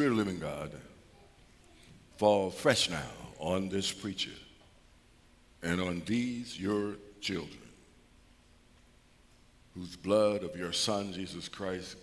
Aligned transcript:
Spirit 0.00 0.12
of 0.12 0.16
living 0.16 0.38
God 0.38 0.70
fall 2.16 2.48
fresh 2.48 2.88
now 2.88 3.10
on 3.38 3.68
this 3.68 3.92
preacher 3.92 4.30
and 5.62 5.78
on 5.78 6.00
these 6.06 6.58
your 6.58 6.94
children, 7.20 7.60
whose 9.74 9.96
blood 9.96 10.42
of 10.42 10.56
your 10.56 10.72
Son, 10.72 11.12
Jesus 11.12 11.50
Christ, 11.50 11.98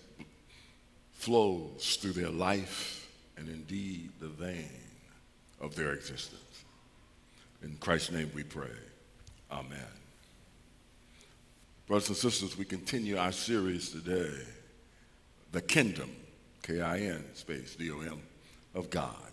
flows 1.13 1.97
through 1.99 2.11
their 2.11 2.29
life 2.29 3.09
and 3.35 3.49
indeed 3.49 4.11
the 4.19 4.27
vein 4.27 4.69
of 5.59 5.73
their 5.73 5.93
existence. 5.93 6.65
In 7.63 7.77
Christ's 7.79 8.11
name 8.11 8.29
we 8.35 8.43
pray. 8.43 8.77
Amen. 9.51 9.79
Brothers 11.87 12.09
and 12.09 12.17
sisters, 12.17 12.55
we 12.59 12.65
continue 12.65 13.17
our 13.17 13.31
series 13.31 13.89
today, 13.89 14.37
The 15.51 15.61
Kingdom, 15.61 16.11
K 16.67 16.81
I 16.81 16.99
N 16.99 17.23
space 17.33 17.75
D 17.75 17.89
O 17.91 18.01
M, 18.01 18.21
of 18.75 18.89
God. 18.89 19.31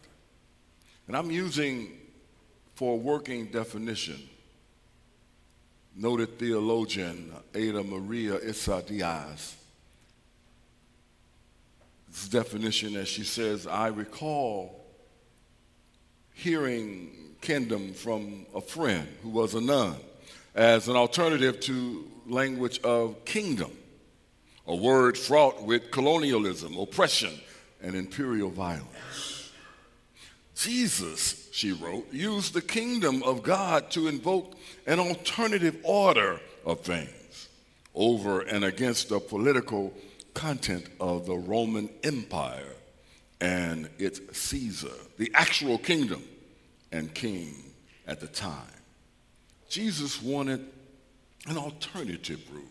And 1.08 1.16
I'm 1.16 1.32
using 1.32 1.90
for 2.76 2.94
a 2.94 2.96
working 2.96 3.46
definition 3.46 4.22
noted 5.96 6.38
theologian 6.38 7.32
Ada 7.54 7.82
Maria 7.82 8.38
Isasi-Diaz. 8.38 9.56
This 12.08 12.28
definition, 12.28 12.96
as 12.96 13.08
she 13.08 13.24
says, 13.24 13.66
I 13.66 13.88
recall 13.88 14.84
hearing 16.34 17.10
kin-dom 17.40 17.92
from 17.92 18.46
a 18.54 18.60
friend 18.60 19.08
who 19.22 19.30
was 19.30 19.54
a 19.54 19.60
nun 19.60 19.96
as 20.54 20.88
an 20.88 20.96
alternative 20.96 21.60
to 21.60 22.08
language 22.26 22.80
of 22.82 23.24
kingdom, 23.24 23.70
a 24.66 24.74
word 24.74 25.18
fraught 25.18 25.62
with 25.62 25.90
colonialism, 25.90 26.76
oppression, 26.78 27.32
and 27.82 27.94
imperial 27.94 28.50
violence. 28.50 29.52
Jesus, 30.54 31.48
she 31.52 31.72
wrote, 31.72 32.12
used 32.12 32.54
the 32.54 32.62
kingdom 32.62 33.22
of 33.22 33.42
God 33.42 33.90
to 33.90 34.08
invoke 34.08 34.54
an 34.86 34.98
alternative 34.98 35.76
order 35.82 36.40
of 36.64 36.80
things 36.80 37.48
over 37.94 38.40
and 38.40 38.64
against 38.64 39.08
the 39.08 39.20
political 39.20 39.92
content 40.32 40.86
of 41.00 41.26
the 41.26 41.36
Roman 41.36 41.88
Empire 42.02 42.72
and 43.40 43.88
its 43.98 44.20
Caesar, 44.32 44.94
the 45.18 45.30
actual 45.34 45.76
kingdom 45.76 46.22
and 46.90 47.12
king 47.12 47.54
at 48.06 48.20
the 48.20 48.26
time. 48.26 48.62
Jesus 49.68 50.22
wanted 50.22 50.64
an 51.46 51.58
alternative 51.58 52.40
rule 52.52 52.62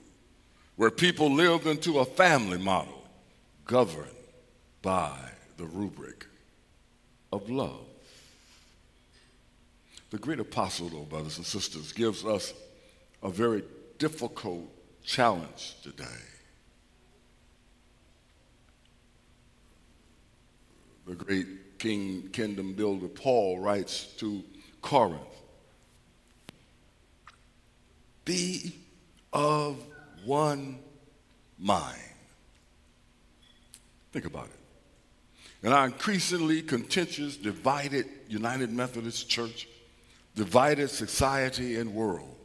where 0.76 0.90
people 0.90 1.32
lived 1.32 1.68
into 1.68 2.00
a 2.00 2.06
family 2.06 2.58
model 2.58 3.04
governed 3.66 4.10
by 4.82 5.18
the 5.58 5.66
rubric 5.66 6.26
of 7.32 7.50
love. 7.50 7.86
The 10.10 10.18
great 10.18 10.40
apostle, 10.40 10.90
though, 10.90 11.04
brothers 11.04 11.38
and 11.38 11.46
sisters, 11.46 11.92
gives 11.92 12.26
us 12.26 12.54
a 13.22 13.30
very 13.30 13.64
difficult 13.98 14.70
challenge 15.04 15.76
today. 15.82 16.04
The 21.08 21.16
great 21.16 21.80
king, 21.80 22.30
kingdom 22.32 22.74
builder 22.74 23.08
Paul 23.08 23.60
writes 23.60 24.06
to 24.18 24.44
Corinth 24.82 25.22
Be 28.24 28.76
of 29.34 29.84
one 30.26 30.80
mind. 31.58 31.98
Think 34.12 34.26
about 34.26 34.46
it. 34.46 35.68
In 35.68 35.72
our 35.72 35.86
increasingly 35.86 36.62
contentious, 36.62 37.38
divided 37.38 38.06
United 38.28 38.72
Methodist 38.72 39.30
Church, 39.30 39.68
divided 40.36 40.90
society 40.90 41.78
and 41.78 41.94
world, 41.94 42.36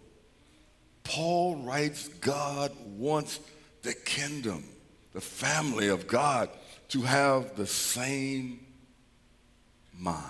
Paul 1.02 1.56
writes 1.56 2.08
God 2.20 2.72
wants 2.96 3.40
the 3.82 3.94
kingdom, 3.94 4.64
the 5.12 5.20
family 5.20 5.88
of 5.88 6.06
God, 6.06 6.48
to 6.88 7.02
have 7.02 7.56
the 7.56 7.66
same 7.66 8.60
mind. 9.98 10.24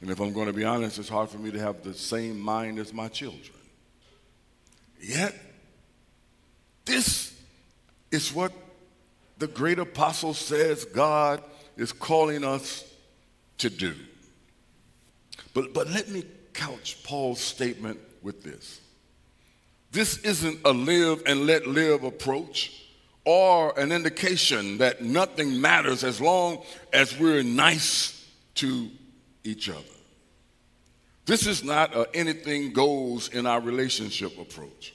And 0.00 0.10
if 0.10 0.20
I'm 0.20 0.34
going 0.34 0.48
to 0.48 0.52
be 0.52 0.64
honest, 0.64 0.98
it's 0.98 1.08
hard 1.08 1.30
for 1.30 1.38
me 1.38 1.50
to 1.50 1.58
have 1.58 1.82
the 1.82 1.94
same 1.94 2.38
mind 2.38 2.78
as 2.78 2.92
my 2.92 3.08
children. 3.08 3.53
Yet, 5.06 5.34
this 6.84 7.34
is 8.10 8.32
what 8.32 8.52
the 9.38 9.46
great 9.46 9.78
apostle 9.78 10.32
says 10.32 10.84
God 10.84 11.42
is 11.76 11.92
calling 11.92 12.44
us 12.44 12.84
to 13.58 13.68
do. 13.68 13.94
But, 15.52 15.74
but 15.74 15.88
let 15.90 16.08
me 16.08 16.24
couch 16.52 17.02
Paul's 17.04 17.40
statement 17.40 17.98
with 18.22 18.42
this. 18.42 18.80
This 19.92 20.18
isn't 20.18 20.60
a 20.64 20.72
live 20.72 21.22
and 21.26 21.46
let 21.46 21.66
live 21.66 22.04
approach 22.04 22.82
or 23.24 23.78
an 23.78 23.92
indication 23.92 24.78
that 24.78 25.02
nothing 25.02 25.60
matters 25.60 26.02
as 26.02 26.20
long 26.20 26.62
as 26.92 27.18
we're 27.18 27.42
nice 27.42 28.26
to 28.56 28.88
each 29.44 29.68
other. 29.68 29.80
This 31.26 31.46
is 31.46 31.64
not 31.64 31.94
a 31.94 32.08
anything 32.14 32.72
goes 32.72 33.28
in 33.28 33.46
our 33.46 33.60
relationship 33.60 34.38
approach. 34.38 34.93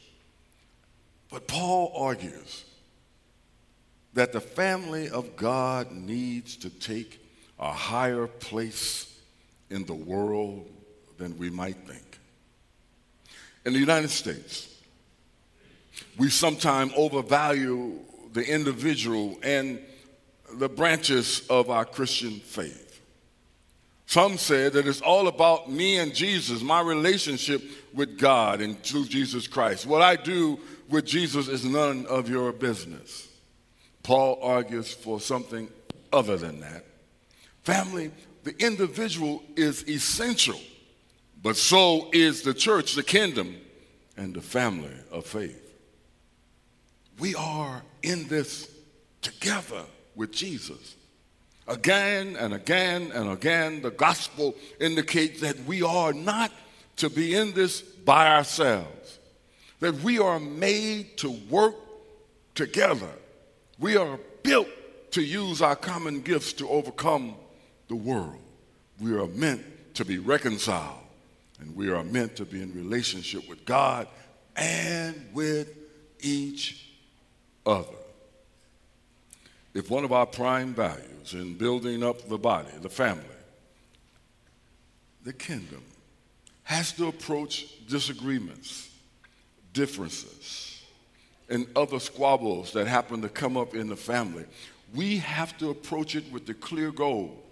But 1.29 1.47
Paul 1.47 1.91
argues 1.95 2.66
that 4.13 4.34
the 4.34 4.41
family 4.41 5.09
of 5.09 5.35
God 5.35 5.91
needs 5.91 6.57
to 6.57 6.69
take 6.69 7.22
a 7.59 7.72
higher 7.72 8.28
place 8.28 9.19
in 9.69 9.85
the 9.85 9.94
world 9.94 10.68
than 11.18 11.38
we 11.38 11.50
might 11.50 11.78
think. 11.88 12.19
In 13.66 13.73
the 13.73 13.79
United 13.79 14.09
States, 14.09 14.75
we 16.18 16.29
sometimes 16.29 16.94
overvalue 16.95 18.00
the 18.34 18.44
individual 18.44 19.38
and 19.44 19.79
the 20.53 20.69
branches 20.69 21.45
of 21.50 21.69
our 21.69 21.85
Christian 21.85 22.39
faith. 22.39 23.01
Some 24.07 24.38
say 24.38 24.69
that 24.69 24.88
it's 24.88 25.01
all 25.01 25.28
about 25.28 25.69
me 25.69 26.00
and 26.00 26.16
Jesus, 26.16 26.63
my 26.63 26.81
relationship 26.81 27.62
with 27.94 28.18
God 28.18 28.59
and 28.59 28.81
through 28.81 29.06
Jesus 29.06 29.45
Christ. 29.45 29.85
What 29.85 30.01
I 30.01 30.16
do 30.16 30.59
with 30.89 31.05
Jesus 31.05 31.47
is 31.47 31.63
none 31.63 32.05
of 32.07 32.29
your 32.29 32.51
business. 32.51 33.27
Paul 34.03 34.39
argues 34.41 34.94
for 34.94 35.19
something 35.19 35.69
other 36.11 36.38
than 36.38 36.61
that. 36.61 36.85
Family, 37.63 38.11
the 38.44 38.55
individual 38.57 39.44
is 39.55 39.88
essential, 39.88 40.59
but 41.41 41.55
so 41.55 42.09
is 42.11 42.41
the 42.41 42.53
church, 42.53 42.95
the 42.95 43.03
kingdom, 43.03 43.55
and 44.17 44.33
the 44.33 44.41
family 44.41 44.95
of 45.11 45.25
faith. 45.25 45.66
We 47.19 47.35
are 47.35 47.83
in 48.01 48.27
this 48.27 48.71
together 49.21 49.83
with 50.16 50.31
Jesus. 50.31 50.95
Again 51.67 52.35
and 52.38 52.53
again 52.53 53.11
and 53.13 53.29
again, 53.29 53.81
the 53.81 53.91
gospel 53.91 54.56
indicates 54.79 55.41
that 55.41 55.59
we 55.66 55.83
are 55.83 56.13
not 56.13 56.51
to 56.95 57.09
be 57.09 57.35
in 57.35 57.53
this 57.53 57.81
by 57.81 58.27
ourselves, 58.35 59.19
that 59.79 59.95
we 60.01 60.19
are 60.19 60.40
made 60.40 61.17
to 61.17 61.31
work 61.50 61.75
together. 62.56 63.09
We 63.79 63.95
are 63.97 64.19
built 64.44 64.67
to 65.12 65.22
use 65.22 65.62
our 65.62 65.75
common 65.75 66.22
gifts 66.22 66.53
to 66.53 66.69
overcome 66.69 67.35
the 67.88 67.95
world. 67.95 68.35
We 69.00 69.13
are 69.18 69.28
meant 69.28 69.63
to 69.95 70.06
be 70.06 70.18
reconciled, 70.18 71.00
and 71.59 71.75
we 71.75 71.89
are 71.89 72.03
meant 72.03 72.35
to 72.38 72.45
be 72.45 72.62
in 72.62 72.73
relationship 72.73 73.47
with 73.50 73.66
God 73.66 74.07
and 74.56 75.29
with 75.34 75.73
each 76.19 76.89
other. 77.66 77.88
If 79.73 79.89
one 79.89 80.03
of 80.03 80.12
our 80.12 80.25
prime 80.25 80.73
values 80.73 81.34
in 81.34 81.56
building 81.57 82.04
up 82.04 82.27
the 82.27 82.38
body, 82.38 82.71
the 82.81 82.89
family, 82.89 83.24
the 85.24 85.33
kingdom, 85.33 85.83
has 86.63 86.92
to 86.94 87.07
approach 87.07 87.86
disagreements, 87.88 88.88
differences, 89.74 90.81
and 91.50 91.68
other 91.75 92.00
squabbles 92.00 92.74
that 92.74 92.88
happen 92.88 93.21
to 93.21 93.30
come 93.30 93.57
up 93.57 93.74
in 93.74 93.88
the 93.88 93.95
family, 93.95 94.45
we 94.94 95.18
have 95.18 95.57
to 95.57 95.69
approach 95.69 96.16
it 96.16 96.31
with 96.31 96.45
the 96.45 96.54
clear 96.54 96.92
goal 96.92 97.44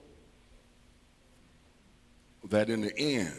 that 2.49 2.69
in 2.69 2.81
the 2.81 2.97
end, 2.97 3.33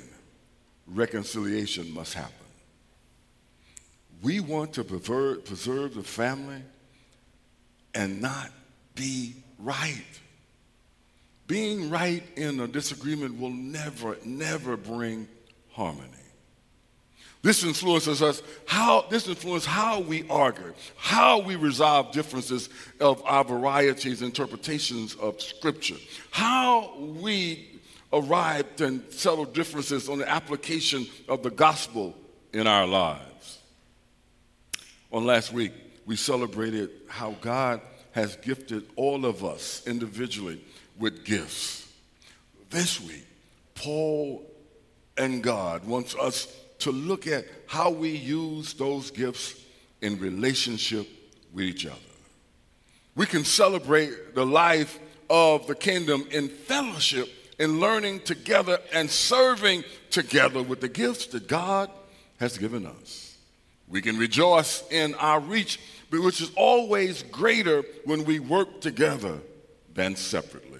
reconciliation 0.86 1.92
must 1.92 2.14
happen. 2.14 2.34
We 4.22 4.40
want 4.40 4.72
to 4.74 4.84
preserve, 4.84 5.94
the 5.94 6.02
family 6.02 6.62
and 7.94 8.20
not 8.20 8.50
be 8.94 9.34
right. 9.58 10.04
Being 11.46 11.88
right 11.88 12.22
in 12.36 12.60
a 12.60 12.66
disagreement 12.66 13.40
will 13.40 13.50
never, 13.50 14.18
never 14.24 14.76
bring 14.76 15.28
harmony. 15.70 16.17
This 17.42 17.62
influences 17.62 18.20
us 18.20 18.42
how 18.66 19.06
this 19.10 19.28
influences 19.28 19.66
how 19.66 20.00
we 20.00 20.28
argue, 20.28 20.74
how 20.96 21.40
we 21.40 21.54
resolve 21.54 22.10
differences 22.12 22.68
of 23.00 23.22
our 23.24 23.44
varieties 23.44 24.22
interpretations 24.22 25.14
of 25.14 25.40
scripture, 25.40 25.94
how 26.30 26.98
we 26.98 27.80
arrived 28.12 28.80
and 28.80 29.02
settled 29.12 29.54
differences 29.54 30.08
on 30.08 30.18
the 30.18 30.28
application 30.28 31.06
of 31.28 31.42
the 31.42 31.50
gospel 31.50 32.16
in 32.52 32.66
our 32.66 32.86
lives. 32.86 33.58
On 35.12 35.24
last 35.24 35.52
week, 35.52 35.72
we 36.06 36.16
celebrated 36.16 36.90
how 37.06 37.32
God 37.40 37.80
has 38.12 38.36
gifted 38.36 38.84
all 38.96 39.24
of 39.24 39.44
us 39.44 39.86
individually 39.86 40.60
with 40.98 41.24
gifts. 41.24 41.90
This 42.70 43.00
week, 43.00 43.26
Paul 43.74 44.44
and 45.16 45.42
God 45.42 45.84
wants 45.84 46.16
us 46.16 46.52
to 46.78 46.92
look 46.92 47.26
at 47.26 47.44
how 47.66 47.90
we 47.90 48.10
use 48.10 48.74
those 48.74 49.10
gifts 49.10 49.64
in 50.00 50.18
relationship 50.18 51.08
with 51.52 51.64
each 51.64 51.86
other. 51.86 51.96
We 53.14 53.26
can 53.26 53.44
celebrate 53.44 54.34
the 54.34 54.46
life 54.46 54.98
of 55.28 55.66
the 55.66 55.74
kingdom 55.74 56.26
in 56.30 56.48
fellowship, 56.48 57.28
in 57.58 57.80
learning 57.80 58.20
together 58.20 58.78
and 58.92 59.10
serving 59.10 59.82
together 60.10 60.62
with 60.62 60.80
the 60.80 60.88
gifts 60.88 61.26
that 61.26 61.48
God 61.48 61.90
has 62.38 62.56
given 62.56 62.86
us. 62.86 63.36
We 63.88 64.00
can 64.00 64.16
rejoice 64.16 64.84
in 64.90 65.14
our 65.16 65.40
reach, 65.40 65.80
which 66.10 66.40
is 66.40 66.52
always 66.54 67.24
greater 67.24 67.82
when 68.04 68.24
we 68.24 68.38
work 68.38 68.80
together 68.80 69.40
than 69.92 70.14
separately. 70.14 70.78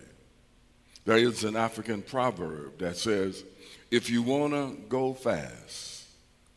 There 1.05 1.17
is 1.17 1.43
an 1.43 1.57
African 1.57 2.03
proverb 2.03 2.79
that 2.79 2.97
says, 2.97 3.43
if 3.91 4.11
you 4.11 4.23
want 4.23 4.53
to 4.53 4.77
go 4.89 5.15
fast, 5.15 6.07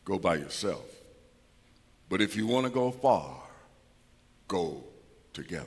go 0.04 0.18
by 0.18 0.36
yourself. 0.36 0.84
But 2.08 2.20
if 2.20 2.36
you 2.36 2.46
want 2.46 2.66
to 2.66 2.72
go 2.72 2.90
far, 2.90 3.40
go 4.48 4.84
together. 5.32 5.66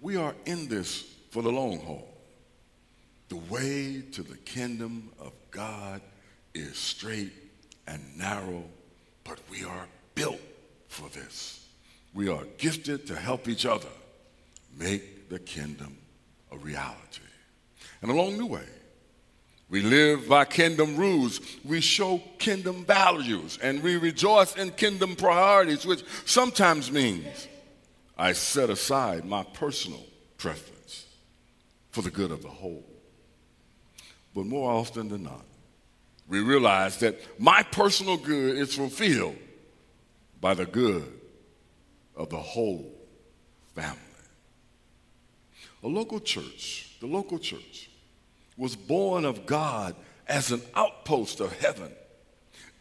We 0.00 0.16
are 0.16 0.34
in 0.46 0.68
this 0.68 1.02
for 1.30 1.42
the 1.42 1.52
long 1.52 1.78
haul. 1.78 2.08
The 3.28 3.36
way 3.36 4.02
to 4.12 4.22
the 4.22 4.36
kingdom 4.38 5.10
of 5.20 5.32
God 5.50 6.00
is 6.54 6.76
straight 6.76 7.32
and 7.86 8.02
narrow, 8.18 8.64
but 9.24 9.38
we 9.48 9.64
are 9.64 9.86
built 10.14 10.40
for 10.88 11.08
this. 11.10 11.66
We 12.14 12.28
are 12.28 12.44
gifted 12.58 13.06
to 13.06 13.16
help 13.16 13.48
each 13.48 13.64
other 13.64 13.88
make 14.76 15.28
the 15.28 15.38
kingdom 15.38 15.96
a 16.50 16.58
reality. 16.58 17.22
And 18.02 18.10
along 18.10 18.38
the 18.38 18.46
way, 18.46 18.66
we 19.72 19.80
live 19.80 20.28
by 20.28 20.44
kingdom 20.44 20.96
rules. 20.96 21.40
We 21.64 21.80
show 21.80 22.20
kingdom 22.38 22.84
values 22.84 23.58
and 23.62 23.82
we 23.82 23.96
rejoice 23.96 24.54
in 24.54 24.70
kingdom 24.72 25.16
priorities, 25.16 25.86
which 25.86 26.04
sometimes 26.26 26.92
means 26.92 27.48
I 28.18 28.34
set 28.34 28.68
aside 28.68 29.24
my 29.24 29.44
personal 29.54 30.04
preference 30.36 31.06
for 31.90 32.02
the 32.02 32.10
good 32.10 32.30
of 32.32 32.42
the 32.42 32.50
whole. 32.50 32.84
But 34.34 34.44
more 34.44 34.70
often 34.70 35.08
than 35.08 35.22
not, 35.22 35.46
we 36.28 36.40
realize 36.40 36.98
that 36.98 37.18
my 37.40 37.62
personal 37.62 38.18
good 38.18 38.58
is 38.58 38.74
fulfilled 38.74 39.38
by 40.38 40.52
the 40.52 40.66
good 40.66 41.10
of 42.14 42.28
the 42.28 42.36
whole 42.36 42.92
family. 43.74 43.98
A 45.82 45.88
local 45.88 46.20
church, 46.20 46.90
the 47.00 47.06
local 47.06 47.38
church, 47.38 47.88
was 48.56 48.76
born 48.76 49.24
of 49.24 49.46
God 49.46 49.94
as 50.28 50.50
an 50.50 50.62
outpost 50.74 51.40
of 51.40 51.52
heaven. 51.58 51.90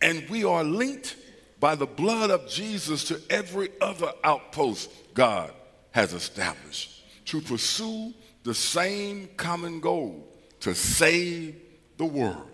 And 0.01 0.27
we 0.29 0.43
are 0.43 0.63
linked 0.63 1.15
by 1.59 1.75
the 1.75 1.85
blood 1.85 2.31
of 2.31 2.47
Jesus 2.47 3.03
to 3.05 3.21
every 3.29 3.69
other 3.79 4.11
outpost 4.23 4.91
God 5.13 5.51
has 5.91 6.13
established 6.13 7.03
to 7.25 7.41
pursue 7.41 8.13
the 8.43 8.53
same 8.53 9.29
common 9.37 9.79
goal 9.79 10.27
to 10.61 10.73
save 10.73 11.55
the 11.97 12.05
world. 12.05 12.47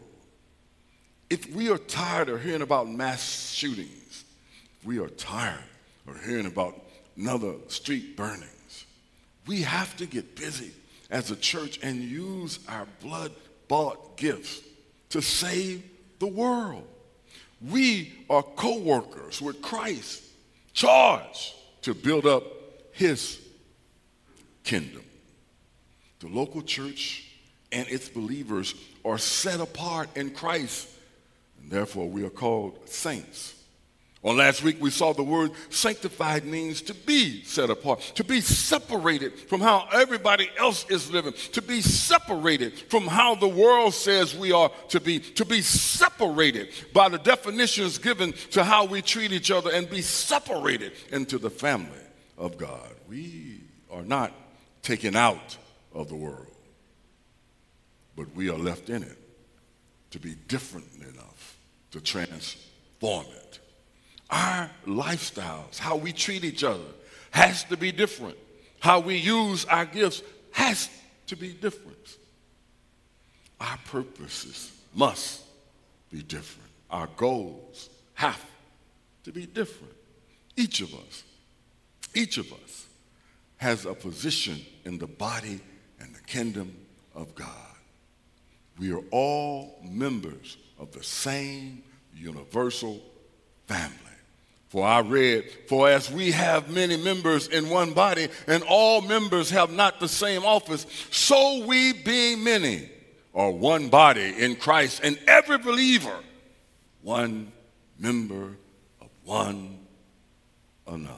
If 1.30 1.54
we 1.54 1.70
are 1.70 1.78
tired 1.78 2.30
of 2.30 2.44
hearing 2.44 2.62
about 2.62 2.90
mass 2.90 3.52
shootings, 3.54 4.26
we 4.84 5.00
are 5.00 5.10
tired 5.10 5.64
of 6.08 6.24
hearing 6.24 6.46
about 6.46 6.82
another 7.18 7.54
street 7.68 8.16
burnings, 8.16 8.86
we 9.46 9.62
have 9.62 9.96
to 9.98 10.06
get 10.06 10.36
busy 10.36 10.72
as 11.10 11.32
a 11.32 11.36
church 11.36 11.80
and 11.82 12.02
use 12.02 12.60
our 12.68 12.88
blood 13.02 13.32
bought 13.68 14.18
gifts 14.18 14.62
to 15.10 15.22
save 15.22 15.84
the 16.20 16.28
world. 16.28 16.88
We 17.62 18.14
are 18.30 18.44
co 18.44 18.78
workers 18.80 19.42
with 19.42 19.62
Christ, 19.62 20.24
charged 20.74 21.54
to 21.82 21.94
build 21.94 22.26
up 22.26 22.44
his 22.92 23.40
kingdom. 24.64 25.04
The 26.20 26.28
local 26.28 26.62
church 26.62 27.26
and 27.72 27.88
its 27.88 28.10
believers 28.10 28.76
are 29.04 29.18
set 29.18 29.60
apart 29.60 30.10
in 30.16 30.32
Christ, 30.32 30.90
and 31.62 31.72
therefore 31.72 32.10
we 32.10 32.24
are 32.24 32.30
called 32.30 32.90
saints. 32.90 33.57
On 34.24 34.36
last 34.36 34.64
week, 34.64 34.78
we 34.82 34.90
saw 34.90 35.14
the 35.14 35.24
word 35.24 35.52
sanctified 35.70 36.44
means 36.44 36.82
to 36.84 36.94
be 36.96 37.44
set 37.44 37.70
apart, 37.70 38.02
to 38.16 38.24
be 38.24 38.42
separated 38.42 39.34
from 39.34 39.62
how 39.62 39.88
everybody 39.94 40.50
else 40.58 40.90
is 40.90 41.12
living, 41.12 41.34
to 41.54 41.62
be 41.62 41.82
separated 41.82 42.74
from 42.90 43.06
how 43.08 43.36
the 43.36 43.48
world 43.48 43.94
says 43.94 44.36
we 44.36 44.52
are 44.52 44.72
to 44.90 45.00
be, 45.00 45.20
to 45.20 45.46
be 45.46 45.62
separated 45.62 46.70
by 46.94 47.10
the 47.10 47.20
definitions 47.20 48.00
given 48.00 48.34
to 48.52 48.64
how 48.64 48.86
we 48.86 49.04
treat 49.04 49.32
each 49.32 49.52
other, 49.52 49.72
and 49.72 49.90
be 49.90 50.02
separated 50.02 50.94
into 51.12 51.38
the 51.38 51.52
family 51.52 51.92
of 52.40 52.58
God. 52.58 52.90
We 53.08 53.62
are 53.92 54.04
not 54.04 54.34
taken 54.82 55.16
out 55.16 55.58
of 55.94 56.10
the 56.10 56.16
world, 56.16 56.48
but 58.16 58.34
we 58.36 58.50
are 58.50 58.58
left 58.58 58.90
in 58.90 59.04
it 59.04 59.18
to 60.10 60.20
be 60.20 60.34
different 60.48 60.88
enough 61.02 61.58
to 61.92 62.02
transform 62.02 63.26
it. 63.28 63.60
Our 64.30 64.70
lifestyles, 64.86 65.78
how 65.78 65.96
we 65.96 66.12
treat 66.12 66.44
each 66.44 66.64
other, 66.64 66.84
has 67.32 67.64
to 67.66 67.78
be 67.78 67.92
different. 67.92 68.38
How 68.80 69.00
we 69.00 69.16
use 69.16 69.66
our 69.66 69.86
gifts 69.86 70.22
has 70.52 70.90
to 71.28 71.36
be 71.36 71.54
different. 71.54 72.18
Our 73.60 73.78
purposes 73.86 74.72
must 74.94 75.44
be 76.12 76.22
different. 76.22 76.70
Our 76.90 77.08
goals 77.18 77.90
have 78.14 78.44
to 79.24 79.32
be 79.32 79.46
different. 79.46 79.94
Each 80.56 80.82
of 80.82 80.94
us, 80.94 81.24
each 82.14 82.38
of 82.38 82.52
us 82.52 82.86
has 83.58 83.86
a 83.86 83.94
position 83.94 84.60
in 84.86 84.98
the 84.98 85.08
body 85.08 85.60
and 86.00 86.14
the 86.14 86.22
kingdom 86.22 86.76
of 87.16 87.34
God. 87.36 87.48
We 88.80 88.92
are 88.94 89.04
all 89.12 89.80
members 89.84 90.58
of 90.78 90.92
the 90.92 91.04
same 91.04 91.84
universal 92.16 93.02
family. 93.66 94.07
For 94.70 94.86
I 94.86 95.00
read, 95.00 95.50
For 95.68 95.90
as 95.90 96.12
we 96.12 96.32
have 96.32 96.70
many 96.70 96.98
members 96.98 97.48
in 97.48 97.70
one 97.70 97.94
body, 97.94 98.28
and 98.48 98.64
all 98.64 99.02
members 99.02 99.50
have 99.52 99.72
not 99.72 100.00
the 100.00 100.10
same 100.10 100.44
office, 100.44 100.86
so 101.10 101.66
we, 101.66 101.94
being 101.94 102.44
many, 102.44 102.90
are 103.34 103.52
one 103.52 103.88
body 103.88 104.34
in 104.38 104.56
Christ, 104.56 105.02
and 105.04 105.18
every 105.28 105.58
believer, 105.58 106.20
one 107.02 107.52
member 107.98 108.58
of 109.00 109.10
one 109.24 109.78
another. 110.86 111.14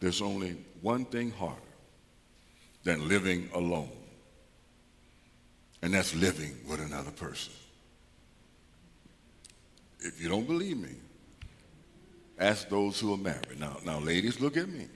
There's 0.00 0.20
only 0.20 0.56
one 0.82 1.06
thing 1.06 1.30
harder 1.30 1.56
than 2.82 3.08
living 3.08 3.48
alone, 3.54 3.88
and 5.80 5.94
that's 5.94 6.14
living 6.14 6.54
with 6.68 6.80
another 6.80 7.12
person. 7.12 7.54
If 10.04 10.20
you 10.20 10.28
don't 10.28 10.46
believe 10.46 10.76
me, 10.76 10.96
ask 12.38 12.68
those 12.68 13.00
who 13.00 13.14
are 13.14 13.18
married. 13.18 13.58
Now, 13.58 13.78
now, 13.86 13.98
ladies, 14.00 14.38
look 14.38 14.58
at 14.58 14.68
me. 14.68 14.86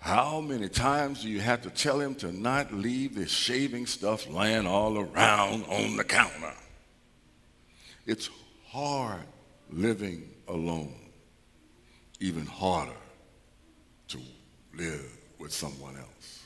How 0.00 0.40
many 0.40 0.68
times 0.68 1.22
do 1.22 1.28
you 1.28 1.38
have 1.38 1.62
to 1.62 1.70
tell 1.70 2.00
him 2.00 2.16
to 2.16 2.32
not 2.32 2.74
leave 2.74 3.14
this 3.14 3.30
shaving 3.30 3.86
stuff 3.86 4.28
laying 4.28 4.66
all 4.66 4.98
around 4.98 5.64
on 5.66 5.96
the 5.96 6.02
counter? 6.02 6.54
It's 8.06 8.28
hard 8.66 9.22
living 9.70 10.28
alone, 10.48 10.98
even 12.18 12.44
harder 12.44 12.90
to 14.08 14.18
live 14.74 15.16
with 15.38 15.52
someone 15.52 15.96
else. 15.96 16.42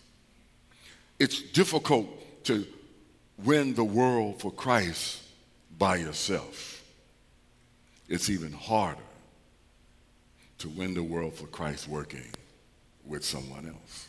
It's 1.18 1.40
difficult 1.40 2.44
to 2.44 2.66
win 3.38 3.72
the 3.74 3.84
world 3.84 4.40
for 4.40 4.50
Christ 4.50 5.21
by 5.82 5.96
yourself. 5.96 6.80
It's 8.08 8.30
even 8.30 8.52
harder 8.52 9.02
to 10.58 10.68
win 10.68 10.94
the 10.94 11.02
world 11.02 11.34
for 11.34 11.48
Christ 11.48 11.88
working 11.88 12.30
with 13.04 13.24
someone 13.24 13.66
else. 13.66 14.06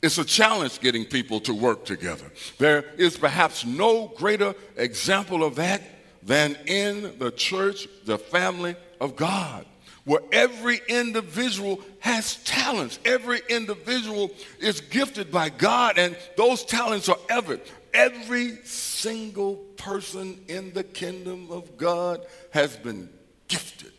It's 0.00 0.16
a 0.16 0.24
challenge 0.24 0.80
getting 0.80 1.04
people 1.04 1.40
to 1.40 1.52
work 1.52 1.84
together. 1.84 2.24
There 2.56 2.86
is 2.96 3.18
perhaps 3.18 3.66
no 3.66 4.14
greater 4.16 4.54
example 4.78 5.44
of 5.44 5.56
that 5.56 5.82
than 6.22 6.56
in 6.64 7.18
the 7.18 7.30
church, 7.30 7.86
the 8.06 8.16
family 8.16 8.76
of 8.98 9.14
God, 9.14 9.66
where 10.06 10.20
every 10.30 10.80
individual 10.88 11.80
has 11.98 12.36
talents. 12.44 12.98
Every 13.04 13.40
individual 13.50 14.30
is 14.60 14.80
gifted 14.80 15.30
by 15.30 15.50
God, 15.50 15.98
and 15.98 16.16
those 16.36 16.64
talents 16.64 17.08
are 17.08 17.18
evident. 17.28 17.70
Every 17.92 18.56
single 18.64 19.56
person 19.76 20.40
in 20.48 20.72
the 20.72 20.84
kingdom 20.84 21.48
of 21.50 21.76
God 21.76 22.24
has 22.52 22.76
been 22.76 23.10
gifted, 23.48 23.92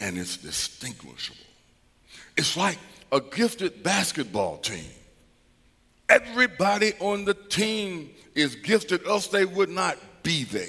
and 0.00 0.16
it's 0.16 0.36
distinguishable. 0.36 1.38
It's 2.36 2.56
like 2.56 2.78
a 3.10 3.20
gifted 3.20 3.82
basketball 3.82 4.58
team. 4.58 4.90
Everybody 6.08 6.92
on 7.00 7.24
the 7.24 7.34
team 7.34 8.10
is 8.34 8.54
gifted, 8.54 9.06
else 9.06 9.26
they 9.26 9.44
would 9.44 9.70
not 9.70 9.98
be 10.22 10.44
there. 10.44 10.66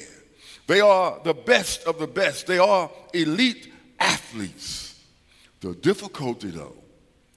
They 0.66 0.82
are 0.82 1.20
the 1.24 1.34
best 1.34 1.86
of 1.86 2.00
the 2.00 2.08
best. 2.08 2.48
They 2.48 2.58
are 2.58 2.90
elite 3.14 3.73
athletes. 4.04 5.02
The 5.62 5.74
difficulty, 5.74 6.50
though, 6.50 6.76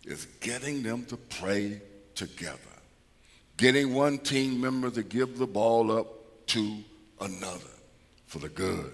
is 0.04 0.26
getting 0.40 0.82
them 0.82 1.04
to 1.06 1.16
play 1.16 1.80
together, 2.14 2.58
getting 3.56 3.94
one 3.94 4.18
team 4.18 4.61
member 4.61 4.90
to 4.90 5.02
give 5.02 5.38
the 5.38 5.46
ball 5.46 5.92
up 5.92 6.46
to 6.49 6.78
another 7.20 7.70
for 8.26 8.38
the 8.38 8.49
good 8.49 8.92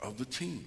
of 0.00 0.18
the 0.18 0.24
team. 0.24 0.66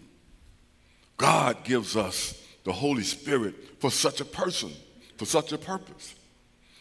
God 1.17 1.63
gives 1.63 1.95
us 1.95 2.41
the 2.63 2.71
Holy 2.71 3.03
Spirit 3.03 3.55
for 3.79 3.89
such 3.91 4.21
a 4.21 4.25
person, 4.25 4.71
for 5.17 5.25
such 5.25 5.51
a 5.51 5.57
purpose. 5.57 6.15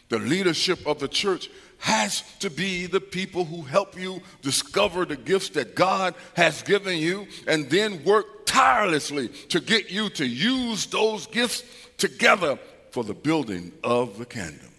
The 0.09 0.19
leadership 0.19 0.85
of 0.85 0.99
the 0.99 1.07
church 1.07 1.49
has 1.79 2.23
to 2.39 2.49
be 2.49 2.85
the 2.85 3.01
people 3.01 3.45
who 3.45 3.61
help 3.61 3.99
you 3.99 4.21
discover 4.41 5.05
the 5.05 5.15
gifts 5.15 5.49
that 5.49 5.75
God 5.75 6.15
has 6.35 6.61
given 6.61 6.97
you 6.97 7.27
and 7.47 7.69
then 7.69 8.03
work 8.03 8.25
tirelessly 8.55 9.27
to 9.49 9.59
get 9.59 9.91
you 9.91 10.09
to 10.09 10.25
use 10.25 10.85
those 10.85 11.27
gifts 11.27 11.63
together 11.97 12.57
for 12.91 13.03
the 13.03 13.13
building 13.13 13.73
of 13.83 14.17
the 14.17 14.25
kingdom. 14.25 14.71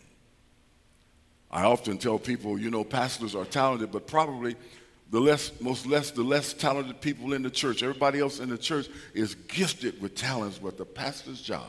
I 1.50 1.64
often 1.64 1.99
tell 1.99 2.18
people, 2.18 2.59
you 2.59 2.71
know, 2.71 2.85
pastors 2.85 3.35
are 3.35 3.45
talented, 3.45 3.92
but 3.92 4.06
probably 4.06 4.56
the 5.11 5.21
less, 5.21 5.52
most 5.61 5.87
less, 5.87 6.11
the 6.11 6.23
less 6.23 6.54
talented 6.54 7.02
people 7.02 7.35
in 7.35 7.42
the 7.42 7.50
church. 7.50 7.83
Everybody 7.83 8.18
else 8.18 8.40
in 8.40 8.49
the 8.49 8.59
church 8.59 8.88
is 9.12 9.35
gifted 9.35 10.00
with 10.00 10.14
talents, 10.14 10.59
but 10.59 10.78
the 10.78 10.87
pastor's 10.87 11.42
job 11.42 11.68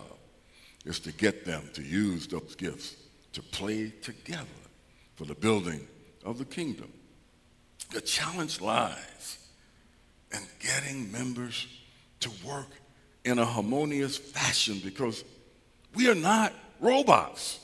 is 0.85 0.99
to 1.01 1.11
get 1.11 1.43
them 1.43 1.69
to 1.73 1.83
use 1.83 2.25
those 2.27 2.55
gifts 2.55 2.95
to 3.33 3.41
play 3.41 3.91
together 4.01 4.45
for 5.15 5.25
the 5.25 5.35
building 5.35 5.85
of 6.23 6.37
the 6.37 6.45
kingdom. 6.45 6.91
The 7.91 8.01
challenge 8.01 8.61
lies 8.61 9.39
in 10.31 10.39
getting 10.59 11.11
members 11.11 11.67
to 12.21 12.29
work 12.45 12.69
in 13.23 13.39
a 13.39 13.45
harmonious 13.45 14.17
fashion 14.17 14.79
because 14.83 15.23
we 15.95 16.09
are 16.09 16.15
not 16.15 16.53
robots. 16.79 17.59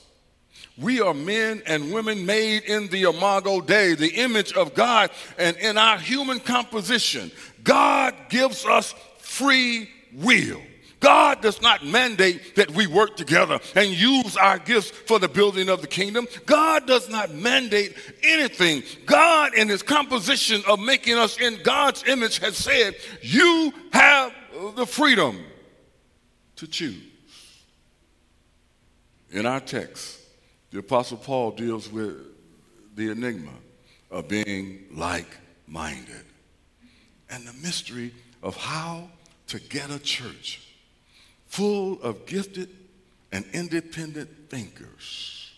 We 0.77 1.01
are 1.01 1.13
men 1.13 1.62
and 1.67 1.93
women 1.93 2.25
made 2.25 2.63
in 2.63 2.88
the 2.88 3.03
imago 3.03 3.62
Dei, 3.62 3.93
the 3.93 4.15
image 4.15 4.53
of 4.53 4.74
God, 4.74 5.12
and 5.38 5.55
in 5.57 5.77
our 5.77 6.00
human 6.00 6.39
composition, 6.39 7.31
God 7.63 8.15
gives 8.29 8.65
us 8.65 8.93
free 9.19 9.89
will. 10.13 10.62
God 11.03 11.41
does 11.41 11.62
not 11.62 11.86
mandate 11.86 12.55
that 12.55 12.72
we 12.72 12.88
work 12.88 13.17
together 13.17 13.60
and 13.75 13.89
use 13.89 14.38
our 14.38 14.57
gifts 14.57 14.89
for 14.89 15.19
the 15.19 15.27
building 15.27 15.67
of 15.67 15.81
the 15.81 15.88
kingdom. 15.88 16.27
God 16.45 16.88
does 16.88 17.10
not 17.10 17.33
mandate 17.33 17.93
anything. 18.24 18.83
God, 19.05 19.53
in 19.53 19.67
his 19.67 19.83
composition 19.83 20.63
of 20.65 20.79
making 20.79 21.17
us 21.17 21.38
in 21.38 21.62
God's 21.62 22.05
image, 22.07 22.39
has 22.39 22.55
said, 22.55 22.95
You 23.22 23.74
have 23.91 24.33
the 24.72 24.86
freedom 24.86 25.43
to 26.55 26.67
choose. 26.67 27.01
In 29.32 29.46
our 29.46 29.60
text, 29.60 30.20
the 30.72 30.79
Apostle 30.79 31.17
Paul 31.17 31.51
deals 31.51 31.91
with 31.91 32.15
the 32.96 33.10
enigma 33.10 33.51
of 34.12 34.27
being 34.27 34.86
like 34.91 35.38
minded 35.67 36.25
and 37.29 37.46
the 37.48 37.53
mystery 37.53 38.13
of 38.43 38.55
how 38.55 39.10
to 39.48 39.60
get 39.60 39.89
a 39.89 40.00
church 40.00 40.62
full 41.48 42.01
of 42.01 42.25
gifted 42.25 42.70
and 43.32 43.46
independent 43.53 44.29
thinkers 44.50 45.51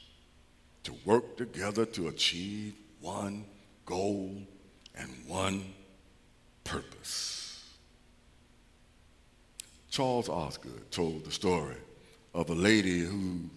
to 0.84 0.94
work 1.04 1.36
together 1.36 1.86
to 1.86 2.08
achieve 2.08 2.74
one 3.02 3.44
goal 3.86 4.32
and 4.96 5.10
one 5.28 5.64
purpose. 6.64 7.45
Charles 9.96 10.28
Osgood 10.28 10.92
told 10.92 11.24
the 11.24 11.32
story 11.32 11.78
of 12.34 12.50
a 12.50 12.54
lady 12.54 13.00
who, 13.00 13.50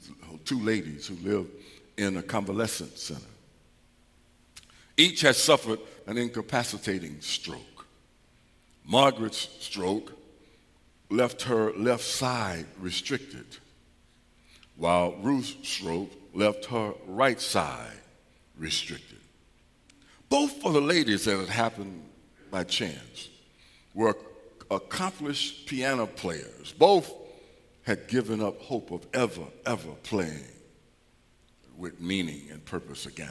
two 0.45 0.61
ladies 0.61 1.09
who 1.09 1.17
lived 1.29 1.51
in 1.97 2.17
a 2.17 2.23
convalescent 2.23 2.97
center. 2.97 3.21
Each 4.97 5.23
had 5.23 5.35
suffered 5.35 5.81
an 6.07 6.17
incapacitating 6.17 7.21
stroke. 7.23 7.87
Margaret's 8.85 9.49
stroke 9.59 10.13
left 11.11 11.43
her 11.43 11.73
left 11.73 12.05
side 12.05 12.67
restricted, 12.79 13.47
while 14.77 15.17
Ruth's 15.17 15.57
stroke 15.69 16.13
left 16.35 16.67
her 16.67 16.95
right 17.09 17.41
side 17.41 17.99
restricted. 18.57 19.19
Both 20.29 20.65
of 20.65 20.73
the 20.73 20.81
ladies 20.81 21.25
that 21.25 21.37
had 21.37 21.49
happened 21.49 22.01
by 22.49 22.63
chance 22.63 23.29
were 23.93 24.17
accomplished 24.71 25.67
piano 25.67 26.07
players. 26.07 26.75
Both 26.79 27.13
had 27.83 28.09
given 28.09 28.43
up 28.43 28.61
hope 28.61 28.91
of 28.91 29.07
ever, 29.15 29.45
ever 29.65 29.93
playing 30.03 30.45
with 31.77 32.01
meaning 32.01 32.49
and 32.51 32.65
purpose 32.65 33.07
again. 33.07 33.31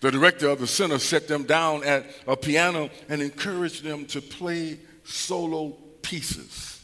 The 0.00 0.10
director 0.10 0.48
of 0.48 0.60
the 0.60 0.66
center 0.66 0.98
set 0.98 1.28
them 1.28 1.44
down 1.44 1.84
at 1.84 2.06
a 2.26 2.36
piano 2.36 2.90
and 3.08 3.22
encouraged 3.22 3.84
them 3.84 4.06
to 4.06 4.20
play 4.20 4.78
solo 5.04 5.76
pieces 6.02 6.80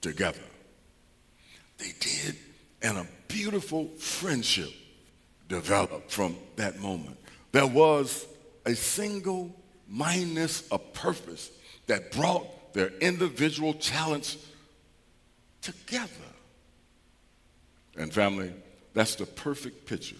together. 0.00 0.40
They 1.78 1.92
did, 2.00 2.36
and 2.82 2.98
a 2.98 3.06
beautiful 3.28 3.88
friendship 3.98 4.70
developed 5.48 6.10
from 6.10 6.36
that 6.56 6.80
moment. 6.80 7.18
There 7.52 7.66
was 7.66 8.26
a 8.64 8.74
single 8.74 9.54
mindedness 9.88 10.66
of 10.70 10.92
purpose 10.92 11.50
that 11.86 12.12
brought 12.12 12.74
their 12.74 12.88
individual 13.00 13.72
talents 13.74 14.36
together. 15.62 16.10
And 17.96 18.12
family, 18.12 18.52
that's 18.92 19.14
the 19.14 19.26
perfect 19.26 19.86
picture 19.86 20.16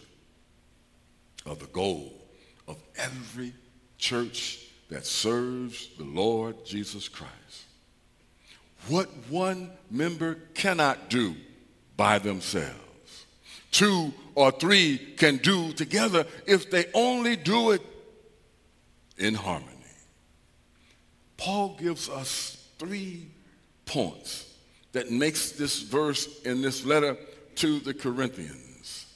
of 1.45 1.59
the 1.59 1.67
goal 1.67 2.13
of 2.67 2.77
every 2.97 3.53
church 3.99 4.67
that 4.89 5.05
serves 5.05 5.89
the 5.99 6.05
Lord 6.05 6.65
Jesus 6.65 7.09
Christ 7.09 7.67
what 8.89 9.09
one 9.29 9.71
member 9.91 10.35
cannot 10.55 11.11
do 11.11 11.35
by 11.97 12.19
themselves. 12.19 13.27
Two 13.71 14.13
or 14.35 14.51
three 14.51 14.99
can 15.17 15.39
do 15.39 15.73
together 15.73 16.27
if 16.47 16.71
they 16.71 16.87
only 16.95 17.37
do 17.37 17.73
it 17.73 17.83
in 19.19 19.35
harmony. 19.35 19.73
Paul 21.37 21.77
gives 21.79 22.09
us 22.09 22.69
three 22.79 23.29
points 23.85 24.55
that 24.93 25.11
makes 25.11 25.53
this 25.53 25.83
verse 25.83 26.43
in 26.43 26.63
this 26.63 26.85
letter 26.85 27.17
to 27.57 27.79
the 27.81 27.95
Corinthians 27.95 29.07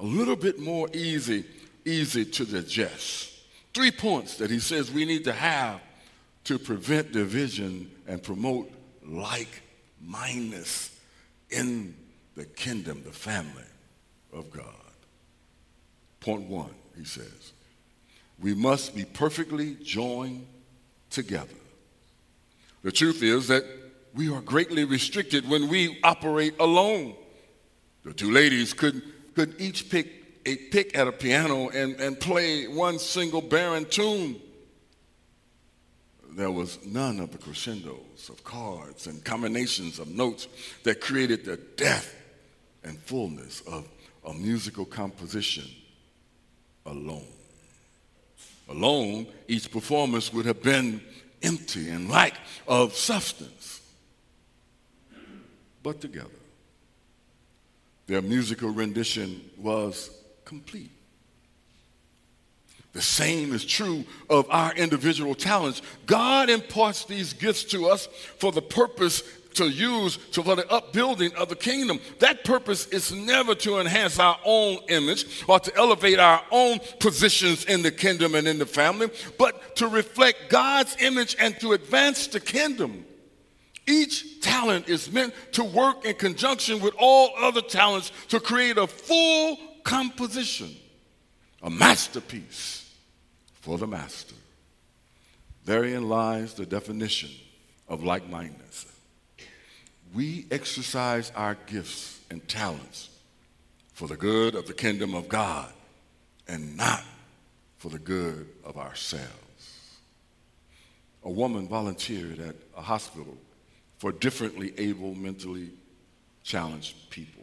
a 0.00 0.04
little 0.04 0.36
bit 0.36 0.58
more 0.58 0.88
easy 0.92 1.44
easy 1.84 2.24
to 2.24 2.44
digest. 2.44 3.32
Three 3.74 3.90
points 3.90 4.36
that 4.38 4.50
he 4.50 4.58
says 4.58 4.90
we 4.90 5.04
need 5.04 5.24
to 5.24 5.32
have 5.32 5.80
to 6.44 6.58
prevent 6.58 7.12
division 7.12 7.90
and 8.06 8.22
promote 8.22 8.70
like 9.04 9.62
mindedness 10.04 10.98
in 11.50 11.94
the 12.34 12.44
kingdom, 12.44 13.02
the 13.04 13.12
family 13.12 13.64
of 14.32 14.50
God. 14.50 14.64
Point 16.20 16.48
one, 16.48 16.74
he 16.96 17.04
says, 17.04 17.52
we 18.40 18.54
must 18.54 18.94
be 18.94 19.04
perfectly 19.04 19.76
joined 19.82 20.46
together. 21.18 21.58
The 22.82 22.92
truth 22.92 23.22
is 23.22 23.48
that 23.48 23.64
we 24.14 24.30
are 24.32 24.40
greatly 24.40 24.84
restricted 24.84 25.48
when 25.48 25.68
we 25.68 25.98
operate 26.02 26.54
alone. 26.60 27.14
The 28.04 28.12
two 28.12 28.30
ladies 28.30 28.72
could, 28.72 29.02
could 29.34 29.60
each 29.60 29.90
pick 29.90 30.06
a 30.46 30.56
pick 30.56 30.96
at 30.96 31.08
a 31.08 31.12
piano 31.12 31.68
and, 31.68 32.00
and 32.00 32.18
play 32.18 32.68
one 32.68 32.98
single 32.98 33.42
barren 33.42 33.84
tune 33.84 34.40
there 36.38 36.50
was 36.52 36.78
none 36.86 37.18
of 37.18 37.32
the 37.32 37.38
crescendos 37.38 38.28
of 38.28 38.44
chords 38.44 39.08
and 39.08 39.24
combinations 39.24 39.98
of 39.98 40.06
notes 40.08 40.46
that 40.84 41.00
created 41.00 41.44
the 41.44 41.56
depth 41.76 42.14
and 42.84 42.96
fullness 43.00 43.60
of, 43.62 43.88
a 44.24 44.34
musical 44.34 44.84
composition 44.84 45.64
alone. 46.86 47.37
Alone, 48.68 49.26
each 49.46 49.70
performance 49.70 50.32
would 50.32 50.46
have 50.46 50.62
been 50.62 51.00
empty 51.42 51.88
and 51.88 52.10
lack 52.10 52.34
of 52.66 52.94
substance. 52.94 53.80
But 55.82 56.00
together, 56.00 56.28
their 58.06 58.22
musical 58.22 58.70
rendition 58.70 59.42
was 59.56 60.10
complete. 60.44 60.90
The 62.92 63.02
same 63.02 63.52
is 63.52 63.64
true 63.64 64.04
of 64.28 64.46
our 64.50 64.74
individual 64.74 65.34
talents. 65.34 65.82
God 66.06 66.50
imparts 66.50 67.04
these 67.04 67.32
gifts 67.32 67.64
to 67.64 67.88
us 67.88 68.06
for 68.38 68.50
the 68.50 68.62
purpose 68.62 69.22
to 69.58 69.68
use 69.68 70.16
to, 70.32 70.42
for 70.42 70.56
the 70.56 70.70
upbuilding 70.72 71.34
of 71.34 71.48
the 71.48 71.56
kingdom. 71.56 72.00
That 72.20 72.44
purpose 72.44 72.86
is 72.86 73.12
never 73.12 73.54
to 73.56 73.78
enhance 73.78 74.18
our 74.18 74.38
own 74.44 74.78
image 74.88 75.44
or 75.46 75.60
to 75.60 75.76
elevate 75.76 76.18
our 76.18 76.42
own 76.50 76.78
positions 77.00 77.64
in 77.64 77.82
the 77.82 77.90
kingdom 77.90 78.34
and 78.34 78.48
in 78.48 78.58
the 78.58 78.66
family, 78.66 79.10
but 79.36 79.76
to 79.76 79.88
reflect 79.88 80.48
God's 80.48 80.96
image 81.00 81.36
and 81.38 81.58
to 81.60 81.72
advance 81.72 82.28
the 82.28 82.40
kingdom. 82.40 83.04
Each 83.86 84.40
talent 84.40 84.88
is 84.88 85.10
meant 85.10 85.34
to 85.52 85.64
work 85.64 86.04
in 86.04 86.14
conjunction 86.14 86.80
with 86.80 86.94
all 86.98 87.32
other 87.38 87.62
talents 87.62 88.12
to 88.28 88.38
create 88.38 88.78
a 88.78 88.86
full 88.86 89.56
composition, 89.82 90.70
a 91.62 91.70
masterpiece 91.70 92.94
for 93.54 93.78
the 93.78 93.86
master. 93.86 94.34
Therein 95.64 96.08
lies 96.08 96.54
the 96.54 96.66
definition 96.66 97.30
of 97.88 98.04
like 98.04 98.28
mindedness 98.28 98.87
we 100.14 100.46
exercise 100.50 101.32
our 101.34 101.56
gifts 101.66 102.20
and 102.30 102.46
talents 102.48 103.10
for 103.92 104.08
the 104.08 104.16
good 104.16 104.54
of 104.54 104.66
the 104.66 104.72
kingdom 104.72 105.14
of 105.14 105.28
God 105.28 105.72
and 106.46 106.76
not 106.76 107.02
for 107.78 107.88
the 107.88 107.98
good 107.98 108.48
of 108.64 108.76
ourselves. 108.76 109.98
A 111.24 111.30
woman 111.30 111.68
volunteered 111.68 112.38
at 112.40 112.56
a 112.76 112.82
hospital 112.82 113.36
for 113.98 114.12
differently 114.12 114.72
able, 114.78 115.14
mentally 115.14 115.70
challenged 116.42 117.10
people. 117.10 117.42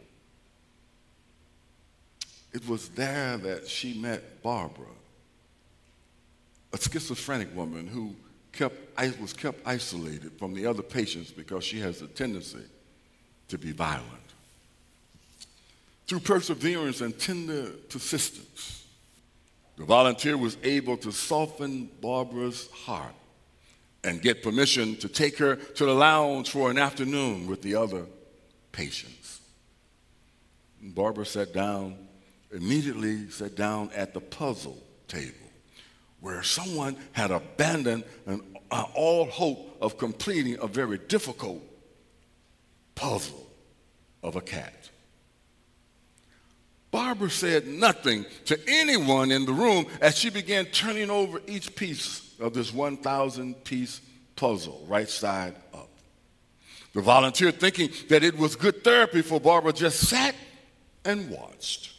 It 2.52 2.66
was 2.66 2.88
there 2.90 3.36
that 3.36 3.68
she 3.68 3.94
met 3.94 4.42
Barbara, 4.42 4.86
a 6.72 6.78
schizophrenic 6.78 7.54
woman 7.54 7.86
who 7.86 8.16
kept, 8.56 9.20
was 9.20 9.32
kept 9.32 9.60
isolated 9.66 10.32
from 10.38 10.54
the 10.54 10.66
other 10.66 10.82
patients 10.82 11.30
because 11.30 11.64
she 11.64 11.80
has 11.80 12.02
a 12.02 12.06
tendency 12.06 12.64
to 13.48 13.58
be 13.58 13.72
violent. 13.72 14.06
Through 16.06 16.20
perseverance 16.20 17.00
and 17.00 17.18
tender 17.18 17.70
persistence, 17.88 18.84
the 19.76 19.84
volunteer 19.84 20.38
was 20.38 20.56
able 20.62 20.96
to 20.98 21.12
soften 21.12 21.90
Barbara's 22.00 22.68
heart 22.70 23.14
and 24.04 24.22
get 24.22 24.42
permission 24.42 24.96
to 24.96 25.08
take 25.08 25.36
her 25.38 25.56
to 25.56 25.84
the 25.84 25.92
lounge 25.92 26.50
for 26.50 26.70
an 26.70 26.78
afternoon 26.78 27.46
with 27.46 27.60
the 27.62 27.74
other 27.74 28.06
patients. 28.72 29.40
Barbara 30.80 31.26
sat 31.26 31.52
down, 31.52 31.96
immediately 32.52 33.28
sat 33.30 33.56
down 33.56 33.90
at 33.94 34.14
the 34.14 34.20
puzzle 34.20 34.80
table 35.08 35.45
where 36.26 36.42
someone 36.42 36.96
had 37.12 37.30
abandoned 37.30 38.02
an, 38.26 38.42
uh, 38.72 38.82
all 38.96 39.26
hope 39.26 39.76
of 39.80 39.96
completing 39.96 40.58
a 40.60 40.66
very 40.66 40.98
difficult 40.98 41.62
puzzle 42.96 43.46
of 44.24 44.34
a 44.34 44.40
cat. 44.40 44.90
Barbara 46.90 47.30
said 47.30 47.68
nothing 47.68 48.26
to 48.46 48.58
anyone 48.66 49.30
in 49.30 49.46
the 49.46 49.52
room 49.52 49.86
as 50.00 50.18
she 50.18 50.28
began 50.28 50.64
turning 50.64 51.10
over 51.10 51.40
each 51.46 51.76
piece 51.76 52.34
of 52.40 52.54
this 52.54 52.74
1,000 52.74 53.62
piece 53.62 54.00
puzzle, 54.34 54.84
right 54.88 55.08
side 55.08 55.54
up. 55.72 55.90
The 56.92 57.02
volunteer, 57.02 57.52
thinking 57.52 57.90
that 58.08 58.24
it 58.24 58.36
was 58.36 58.56
good 58.56 58.82
therapy 58.82 59.22
for 59.22 59.38
Barbara, 59.38 59.72
just 59.72 60.08
sat 60.08 60.34
and 61.04 61.30
watched. 61.30 61.92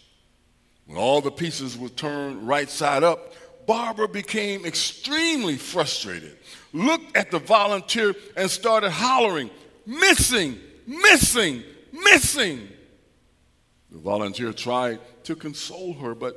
When 0.85 0.97
all 0.97 1.21
the 1.21 1.31
pieces 1.31 1.77
were 1.77 1.87
turned 1.87 2.45
right 2.45 2.69
side 2.69 3.03
up, 3.03 3.33
Barbara 3.67 4.07
became 4.07 4.65
extremely 4.65 5.57
frustrated, 5.57 6.37
looked 6.73 7.15
at 7.15 7.29
the 7.29 7.39
volunteer, 7.39 8.15
and 8.35 8.49
started 8.49 8.89
hollering, 8.89 9.51
Missing, 9.87 10.59
missing, 10.85 11.63
missing. 11.93 12.67
The 13.89 13.99
volunteer 13.99 14.51
tried 14.51 14.99
to 15.23 15.33
console 15.33 15.93
her, 15.93 16.13
but 16.13 16.35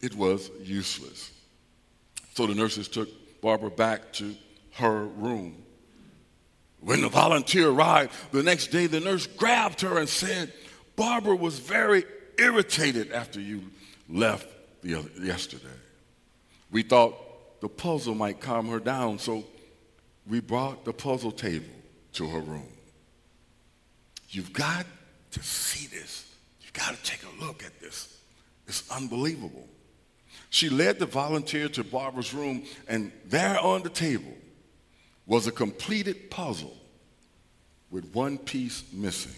it 0.00 0.16
was 0.16 0.50
useless. 0.60 1.30
So 2.34 2.48
the 2.48 2.56
nurses 2.56 2.88
took 2.88 3.08
Barbara 3.40 3.70
back 3.70 4.12
to 4.14 4.34
her 4.72 5.04
room. 5.04 5.62
When 6.80 7.02
the 7.02 7.08
volunteer 7.08 7.68
arrived 7.68 8.12
the 8.32 8.42
next 8.42 8.72
day, 8.72 8.88
the 8.88 8.98
nurse 8.98 9.28
grabbed 9.28 9.82
her 9.82 9.98
and 9.98 10.08
said, 10.08 10.52
Barbara 10.96 11.36
was 11.36 11.60
very 11.60 12.02
irritated 12.36 13.12
after 13.12 13.40
you 13.40 13.62
left 14.08 14.48
the, 14.82 15.08
yesterday. 15.22 15.68
We 16.72 16.82
thought 16.82 17.60
the 17.60 17.68
puzzle 17.68 18.14
might 18.14 18.40
calm 18.40 18.66
her 18.68 18.80
down, 18.80 19.18
so 19.18 19.44
we 20.26 20.40
brought 20.40 20.84
the 20.84 20.92
puzzle 20.92 21.30
table 21.30 21.66
to 22.14 22.28
her 22.28 22.40
room. 22.40 22.66
You've 24.30 24.52
got 24.52 24.86
to 25.32 25.42
see 25.42 25.86
this. 25.86 26.34
You've 26.62 26.72
got 26.72 26.96
to 26.96 27.02
take 27.02 27.22
a 27.22 27.44
look 27.44 27.62
at 27.62 27.78
this. 27.80 28.18
It's 28.66 28.90
unbelievable. 28.90 29.68
She 30.48 30.70
led 30.70 30.98
the 30.98 31.06
volunteer 31.06 31.68
to 31.68 31.84
Barbara's 31.84 32.32
room, 32.32 32.64
and 32.88 33.12
there 33.26 33.58
on 33.60 33.82
the 33.82 33.90
table 33.90 34.34
was 35.26 35.46
a 35.46 35.52
completed 35.52 36.30
puzzle 36.30 36.76
with 37.90 38.14
one 38.14 38.38
piece 38.38 38.84
missing 38.92 39.32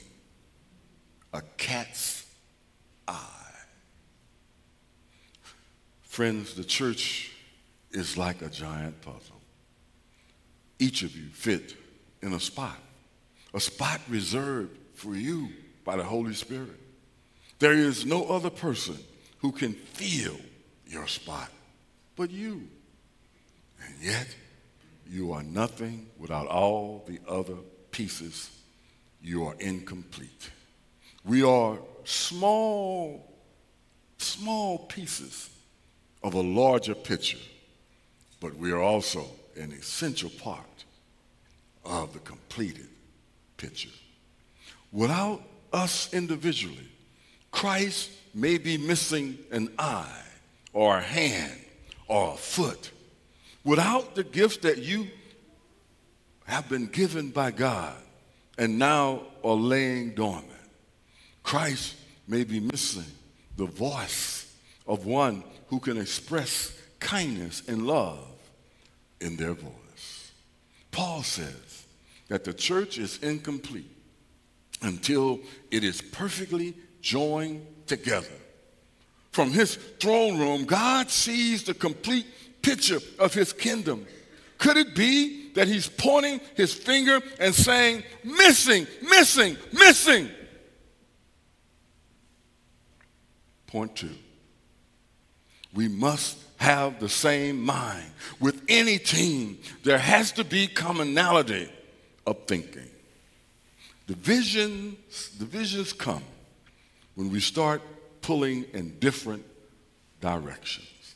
a 1.33 1.43
cat's 1.57 2.25
eye. 3.09 3.44
Friends, 6.15 6.55
the 6.55 6.63
church 6.63 7.33
is 7.91 8.17
like 8.17 8.41
a 8.41 8.49
giant 8.49 9.03
puzzle. 9.03 9.41
Each 10.79 11.03
of 11.03 11.17
you 11.17 11.25
fit 11.31 11.75
in 12.23 12.33
a 12.33 12.39
spot, 12.39 12.79
a 13.53 13.59
spot 13.59 14.01
reserved 14.09 14.79
for 14.95 15.17
you 15.17 15.49
by 15.83 15.97
the 15.97 16.05
Holy 16.05 16.33
Spirit. 16.35 16.79
There 17.59 17.73
is 17.73 18.07
no 18.07 18.27
other 18.27 18.49
person 18.49 18.97
who 19.39 19.51
can 19.51 19.73
fill 19.73 20.37
your 20.87 21.09
spot 21.09 21.51
but 22.15 22.31
you. 22.31 22.69
And 23.85 23.95
yet, 24.01 24.29
you 25.11 25.33
are 25.33 25.43
nothing 25.43 26.07
without 26.17 26.47
all 26.47 27.05
the 27.09 27.19
other 27.29 27.57
pieces. 27.91 28.57
You 29.21 29.47
are 29.47 29.57
incomplete. 29.59 30.51
We 31.25 31.43
are 31.43 31.77
small, 32.05 33.35
small 34.19 34.79
pieces 34.79 35.51
of 36.25 36.33
a 36.33 36.41
larger 36.41 36.95
picture, 36.95 37.39
but 38.41 38.57
we 38.57 38.73
are 38.73 38.81
also 38.81 39.27
an 39.57 39.71
essential 39.73 40.31
part 40.31 40.85
of 41.85 42.15
the 42.15 42.19
completed 42.21 42.89
picture. 43.59 43.91
Without 44.91 45.43
us 45.71 46.13
individually, 46.15 46.89
Christ 47.51 48.11
may 48.35 48.57
be 48.57 48.79
missing 48.79 49.39
an 49.53 49.71
eye 49.79 50.23
or 50.73 50.97
a 50.97 51.03
hand 51.03 51.61
or 52.09 52.33
a 52.33 52.37
foot. 52.37 52.91
Without 53.63 54.15
the 54.15 54.25
gifts 54.25 54.57
that 54.59 54.79
you 54.79 55.07
have 56.47 56.69
been 56.71 56.87
given 56.87 57.31
by 57.31 57.51
God 57.51 57.95
and 58.57 58.79
now 58.79 59.21
are 59.45 59.55
laying 59.55 60.15
dormant, 60.15 60.49
Christ 61.43 61.97
may 62.27 62.45
be 62.45 62.61
missing 62.61 63.05
the 63.57 63.67
voice 63.67 64.44
of 64.87 65.07
one 65.07 65.43
who 65.69 65.81
can 65.81 65.99
express 65.99 66.77
kindness 67.01 67.63
and 67.69 67.87
love 67.87 68.27
in 69.21 69.37
their 69.37 69.55
voice. 69.55 70.33
Paul 70.91 71.23
says 71.23 71.87
that 72.29 72.45
the 72.45 72.55
church 72.55 72.99
is 72.99 73.19
incomplete 73.23 73.91
until 74.83 75.41
it 75.71 75.85
is 75.85 76.01
perfectly 76.01 76.75
joined 77.01 77.67
together. 77.87 78.27
From 79.33 79.51
his 79.51 79.75
throne 79.75 80.39
room, 80.39 80.65
God 80.65 81.11
sees 81.11 81.65
the 81.65 81.75
complete 81.75 82.27
picture 82.63 83.01
of 83.19 83.35
his 83.35 83.53
kingdom. 83.53 84.07
Could 84.59 84.77
it 84.77 84.95
be 84.95 85.53
that 85.55 85.69
he's 85.69 85.89
pointing 85.89 86.41
his 86.57 86.73
finger 86.73 87.21
and 87.41 87.55
saying, 87.55 88.05
missing, 88.23 88.87
missing, 89.03 89.57
missing? 89.73 90.31
Point 93.67 93.97
two 93.97 94.11
we 95.75 95.89
must 95.89 96.39
have 96.57 97.01
the 97.01 97.09
same 97.09 97.63
mind. 97.63 98.07
With 98.41 98.63
any 98.69 98.99
team, 98.99 99.59
there 99.83 99.99
has 99.99 100.33
to 100.33 100.45
be 100.45 100.67
commonality 100.67 101.71
of 102.27 102.47
thinking. 102.47 102.89
Divisions, 104.07 105.29
divisions 105.39 105.93
come 105.93 106.23
when 107.15 107.31
we 107.31 107.41
start 107.41 107.83
pulling 108.23 108.65
in 108.73 108.99
different 108.99 109.45
directions. 110.21 111.15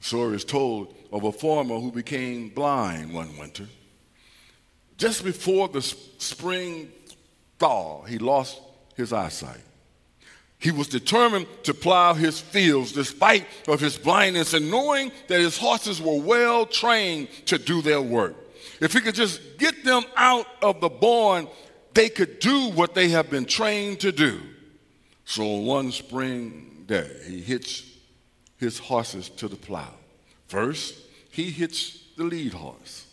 Story 0.00 0.36
is 0.36 0.44
told 0.44 0.94
of 1.12 1.24
a 1.24 1.32
farmer 1.32 1.78
who 1.78 1.90
became 1.90 2.50
blind 2.50 3.12
one 3.12 3.36
winter. 3.36 3.66
Just 4.96 5.24
before 5.24 5.68
the 5.68 5.82
spring 5.82 6.90
thaw, 7.58 8.02
he 8.02 8.18
lost 8.18 8.60
his 8.96 9.12
eyesight. 9.12 9.60
He 10.60 10.72
was 10.72 10.88
determined 10.88 11.46
to 11.64 11.74
plow 11.74 12.14
his 12.14 12.40
fields 12.40 12.92
despite 12.92 13.46
of 13.68 13.80
his 13.80 13.96
blindness 13.96 14.54
and 14.54 14.70
knowing 14.70 15.12
that 15.28 15.40
his 15.40 15.56
horses 15.56 16.02
were 16.02 16.20
well 16.20 16.66
trained 16.66 17.28
to 17.46 17.58
do 17.58 17.80
their 17.80 18.02
work. 18.02 18.34
If 18.80 18.92
he 18.92 19.00
could 19.00 19.14
just 19.14 19.40
get 19.58 19.84
them 19.84 20.04
out 20.16 20.46
of 20.62 20.80
the 20.80 20.88
barn, 20.88 21.48
they 21.94 22.08
could 22.08 22.40
do 22.40 22.70
what 22.70 22.94
they 22.94 23.08
have 23.10 23.30
been 23.30 23.44
trained 23.44 24.00
to 24.00 24.12
do. 24.12 24.40
So 25.24 25.44
one 25.58 25.92
spring 25.92 26.84
day, 26.86 27.10
he 27.26 27.40
hitched 27.40 27.84
his 28.56 28.78
horses 28.78 29.28
to 29.28 29.46
the 29.46 29.56
plow. 29.56 29.94
First, 30.48 30.94
he 31.30 31.50
hitched 31.50 32.16
the 32.16 32.24
lead 32.24 32.52
horse. 32.52 33.07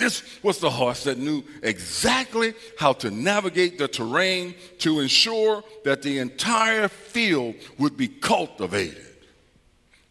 This 0.00 0.22
was 0.42 0.60
the 0.60 0.70
horse 0.70 1.04
that 1.04 1.18
knew 1.18 1.44
exactly 1.62 2.54
how 2.78 2.94
to 2.94 3.10
navigate 3.10 3.76
the 3.76 3.86
terrain 3.86 4.54
to 4.78 5.00
ensure 5.00 5.62
that 5.84 6.00
the 6.00 6.20
entire 6.20 6.88
field 6.88 7.56
would 7.76 7.98
be 7.98 8.08
cultivated. 8.08 9.14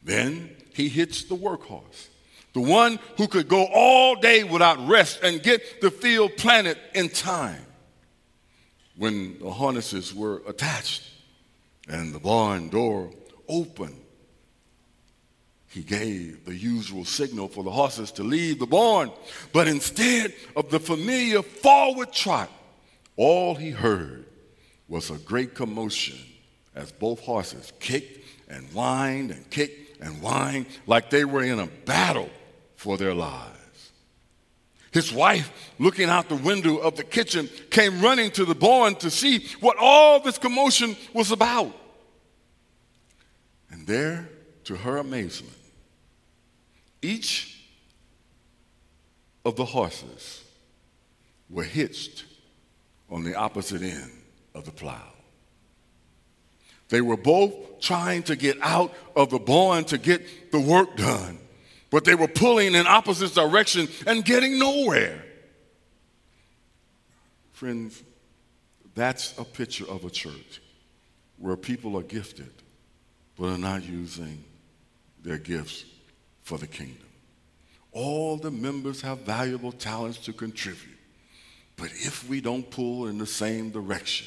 Then 0.04 0.56
he 0.75 0.89
hitched 0.89 1.28
the 1.28 1.36
workhorse, 1.36 2.10
the 2.54 2.62
one 2.62 2.99
who 3.17 3.28
could 3.28 3.47
go 3.47 3.65
all 3.65 4.15
day 4.15 4.43
without 4.43 4.88
rest 4.88 5.21
and 5.23 5.41
get 5.41 5.82
the 5.82 5.89
field 5.89 6.38
planted 6.38 6.78
in 6.93 7.10
time. 7.10 7.65
When 8.95 9.39
the 9.39 9.49
harnesses 9.49 10.13
were 10.13 10.43
attached 10.47 11.02
and 11.88 12.13
the 12.13 12.19
barn 12.19 12.69
door 12.69 13.10
opened, 13.47 13.99
he 15.70 15.82
gave 15.82 16.46
the 16.46 16.56
usual 16.56 17.06
signal 17.06 17.48
for 17.48 17.64
the 17.64 17.72
horses 17.72 18.12
to 18.14 18.24
leave 18.24 18.58
the 18.58 18.66
barn, 18.66 19.12
but 19.54 19.68
instead 19.68 20.34
of 20.56 20.70
the 20.70 20.80
familiar 20.80 21.44
forward 21.44 22.12
trot, 22.12 22.52
all 23.16 23.54
he 23.54 23.70
heard 23.70 24.26
was 24.88 25.12
a 25.12 25.18
great 25.20 25.54
commotion 25.54 26.18
as 26.74 26.92
both 26.92 27.20
horses 27.20 27.72
kicked 27.80 28.26
and 28.50 28.68
whined 28.70 29.30
and 29.30 29.48
kicked 29.52 30.02
and 30.02 30.16
whined 30.22 30.66
like 30.88 31.12
they 31.12 31.24
were 31.24 31.44
in 31.44 31.60
a 31.60 31.68
battle 31.86 32.30
for 32.76 32.98
their 32.98 33.14
lives. 33.14 33.92
His 34.92 35.14
wife, 35.14 35.52
looking 35.78 36.10
out 36.10 36.30
the 36.30 36.36
window 36.36 36.78
of 36.78 36.96
the 36.96 37.04
kitchen, 37.04 37.48
came 37.70 38.02
running 38.02 38.32
to 38.32 38.46
the 38.46 38.56
barn 38.56 38.96
to 38.96 39.12
see 39.12 39.46
what 39.60 39.78
all 39.80 40.20
this 40.20 40.40
commotion 40.40 40.96
was 41.14 41.32
about. 41.32 41.76
And 43.70 43.86
there, 43.86 44.28
to 44.64 44.76
her 44.76 44.98
amazement, 44.98 45.59
each 47.02 47.60
of 49.46 49.56
the 49.56 49.66
horses 49.66 50.44
were 51.50 51.64
hitched 51.64 52.26
on 53.10 53.24
the 53.24 53.36
opposite 53.36 53.82
end 53.82 54.12
of 54.54 54.66
the 54.66 54.72
plow. 54.72 55.14
They 56.90 57.02
were 57.02 57.18
both 57.18 57.80
trying 57.80 58.24
to 58.24 58.36
get 58.36 58.58
out 58.62 58.94
of 59.16 59.30
the 59.30 59.40
barn 59.40 59.86
to 59.86 59.98
get 59.98 60.52
the 60.52 60.60
work 60.60 60.98
done, 60.98 61.40
but 61.90 62.04
they 62.04 62.16
were 62.16 62.28
pulling 62.28 62.76
in 62.76 62.88
opposite 62.88 63.34
directions 63.34 63.90
and 64.06 64.26
getting 64.26 64.60
nowhere. 64.60 65.24
Friends, 67.54 68.04
that's 68.96 69.38
a 69.38 69.44
picture 69.44 69.86
of 69.88 70.04
a 70.04 70.10
church 70.10 70.62
where 71.38 71.56
people 71.56 71.98
are 71.98 72.04
gifted 72.04 72.52
but 73.38 73.50
are 73.50 73.58
not 73.58 73.84
using 73.84 74.44
their 75.24 75.38
gifts 75.38 75.86
for 76.50 76.58
the 76.58 76.66
kingdom. 76.66 77.06
All 77.92 78.36
the 78.36 78.50
members 78.50 79.02
have 79.02 79.20
valuable 79.20 79.72
talents 79.72 80.18
to 80.26 80.34
contribute. 80.34 80.98
But 81.76 81.92
if 81.92 82.28
we 82.28 82.42
don't 82.42 82.68
pull 82.72 83.06
in 83.06 83.20
the 83.20 83.28
same 83.28 83.70
direction, 83.70 84.26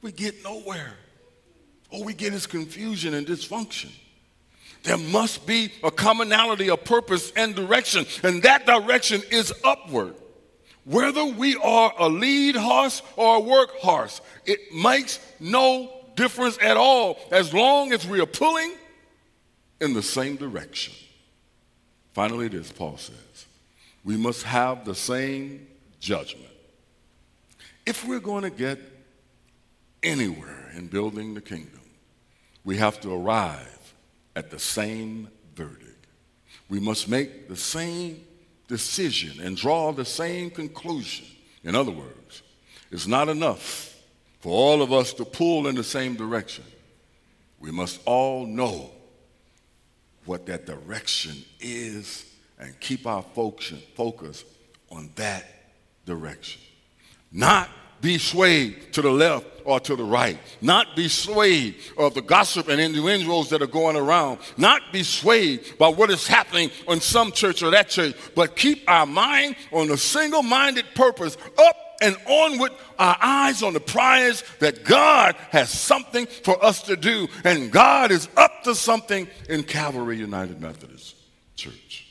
we 0.00 0.10
get 0.10 0.42
nowhere. 0.42 0.94
All 1.90 2.02
we 2.02 2.14
get 2.14 2.32
is 2.32 2.46
confusion 2.46 3.12
and 3.12 3.26
dysfunction. 3.26 3.90
There 4.84 4.96
must 4.96 5.46
be 5.46 5.70
a 5.84 5.90
commonality 5.90 6.70
of 6.70 6.82
purpose 6.84 7.30
and 7.36 7.54
direction, 7.54 8.06
and 8.22 8.42
that 8.42 8.64
direction 8.64 9.20
is 9.30 9.52
upward. 9.62 10.14
Whether 10.86 11.26
we 11.26 11.56
are 11.56 11.92
a 11.98 12.08
lead 12.08 12.56
horse 12.56 13.02
or 13.16 13.36
a 13.36 13.40
work 13.40 13.72
horse, 13.72 14.22
it 14.46 14.60
makes 14.74 15.20
no 15.38 15.92
difference 16.16 16.56
at 16.62 16.78
all 16.78 17.18
as 17.30 17.52
long 17.52 17.92
as 17.92 18.06
we 18.06 18.18
are 18.18 18.26
pulling 18.26 18.72
in 19.78 19.92
the 19.92 20.02
same 20.02 20.36
direction. 20.36 20.94
Finally, 22.12 22.48
this, 22.48 22.72
Paul 22.72 22.96
says, 22.96 23.46
we 24.04 24.16
must 24.16 24.42
have 24.42 24.84
the 24.84 24.94
same 24.94 25.66
judgment. 26.00 26.46
If 27.86 28.06
we're 28.06 28.20
going 28.20 28.42
to 28.42 28.50
get 28.50 28.78
anywhere 30.02 30.70
in 30.74 30.86
building 30.86 31.34
the 31.34 31.40
kingdom, 31.40 31.80
we 32.64 32.76
have 32.76 33.00
to 33.00 33.12
arrive 33.12 33.94
at 34.36 34.50
the 34.50 34.58
same 34.58 35.28
verdict. 35.54 36.06
We 36.68 36.80
must 36.80 37.08
make 37.08 37.48
the 37.48 37.56
same 37.56 38.24
decision 38.68 39.44
and 39.44 39.56
draw 39.56 39.92
the 39.92 40.04
same 40.04 40.50
conclusion. 40.50 41.26
In 41.64 41.74
other 41.74 41.90
words, 41.90 42.42
it's 42.90 43.06
not 43.06 43.28
enough 43.28 43.94
for 44.40 44.52
all 44.52 44.82
of 44.82 44.92
us 44.92 45.12
to 45.14 45.24
pull 45.24 45.66
in 45.66 45.74
the 45.74 45.84
same 45.84 46.14
direction. 46.14 46.64
We 47.58 47.70
must 47.70 48.00
all 48.06 48.46
know 48.46 48.90
what 50.30 50.46
that 50.46 50.64
direction 50.64 51.34
is 51.58 52.24
and 52.60 52.78
keep 52.78 53.04
our 53.04 53.20
focus 53.34 54.44
on 54.88 55.10
that 55.16 55.44
direction. 56.06 56.62
Not 57.32 57.68
be 58.00 58.16
swayed 58.16 58.92
to 58.92 59.02
the 59.02 59.10
left 59.10 59.44
or 59.64 59.80
to 59.80 59.96
the 59.96 60.04
right. 60.04 60.38
Not 60.60 60.94
be 60.94 61.08
swayed 61.08 61.74
of 61.98 62.14
the 62.14 62.22
gossip 62.22 62.68
and 62.68 62.80
innuendos 62.80 63.50
that 63.50 63.60
are 63.60 63.66
going 63.66 63.96
around. 63.96 64.38
Not 64.56 64.92
be 64.92 65.02
swayed 65.02 65.76
by 65.80 65.88
what 65.88 66.10
is 66.10 66.28
happening 66.28 66.70
in 66.86 67.00
some 67.00 67.32
church 67.32 67.64
or 67.64 67.72
that 67.72 67.88
church, 67.88 68.14
but 68.36 68.54
keep 68.54 68.88
our 68.88 69.06
mind 69.06 69.56
on 69.72 69.90
a 69.90 69.96
single 69.96 70.44
minded 70.44 70.84
purpose 70.94 71.36
up 71.58 71.89
and 72.00 72.16
on 72.26 72.58
with 72.58 72.72
our 72.98 73.16
eyes 73.20 73.62
on 73.62 73.72
the 73.72 73.80
prize 73.80 74.42
that 74.58 74.84
God 74.84 75.36
has 75.50 75.70
something 75.70 76.26
for 76.26 76.62
us 76.64 76.82
to 76.84 76.96
do, 76.96 77.28
and 77.44 77.70
God 77.70 78.10
is 78.10 78.28
up 78.36 78.62
to 78.64 78.74
something 78.74 79.28
in 79.48 79.62
Calvary 79.62 80.16
United 80.16 80.60
Methodist 80.60 81.16
Church. 81.56 82.06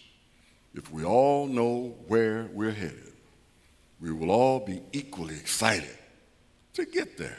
If 0.73 0.91
we 0.91 1.03
all 1.03 1.47
know 1.47 1.95
where 2.07 2.47
we're 2.53 2.71
headed, 2.71 3.13
we 3.99 4.11
will 4.11 4.31
all 4.31 4.59
be 4.59 4.81
equally 4.93 5.35
excited 5.35 5.97
to 6.73 6.85
get 6.85 7.17
there. 7.17 7.37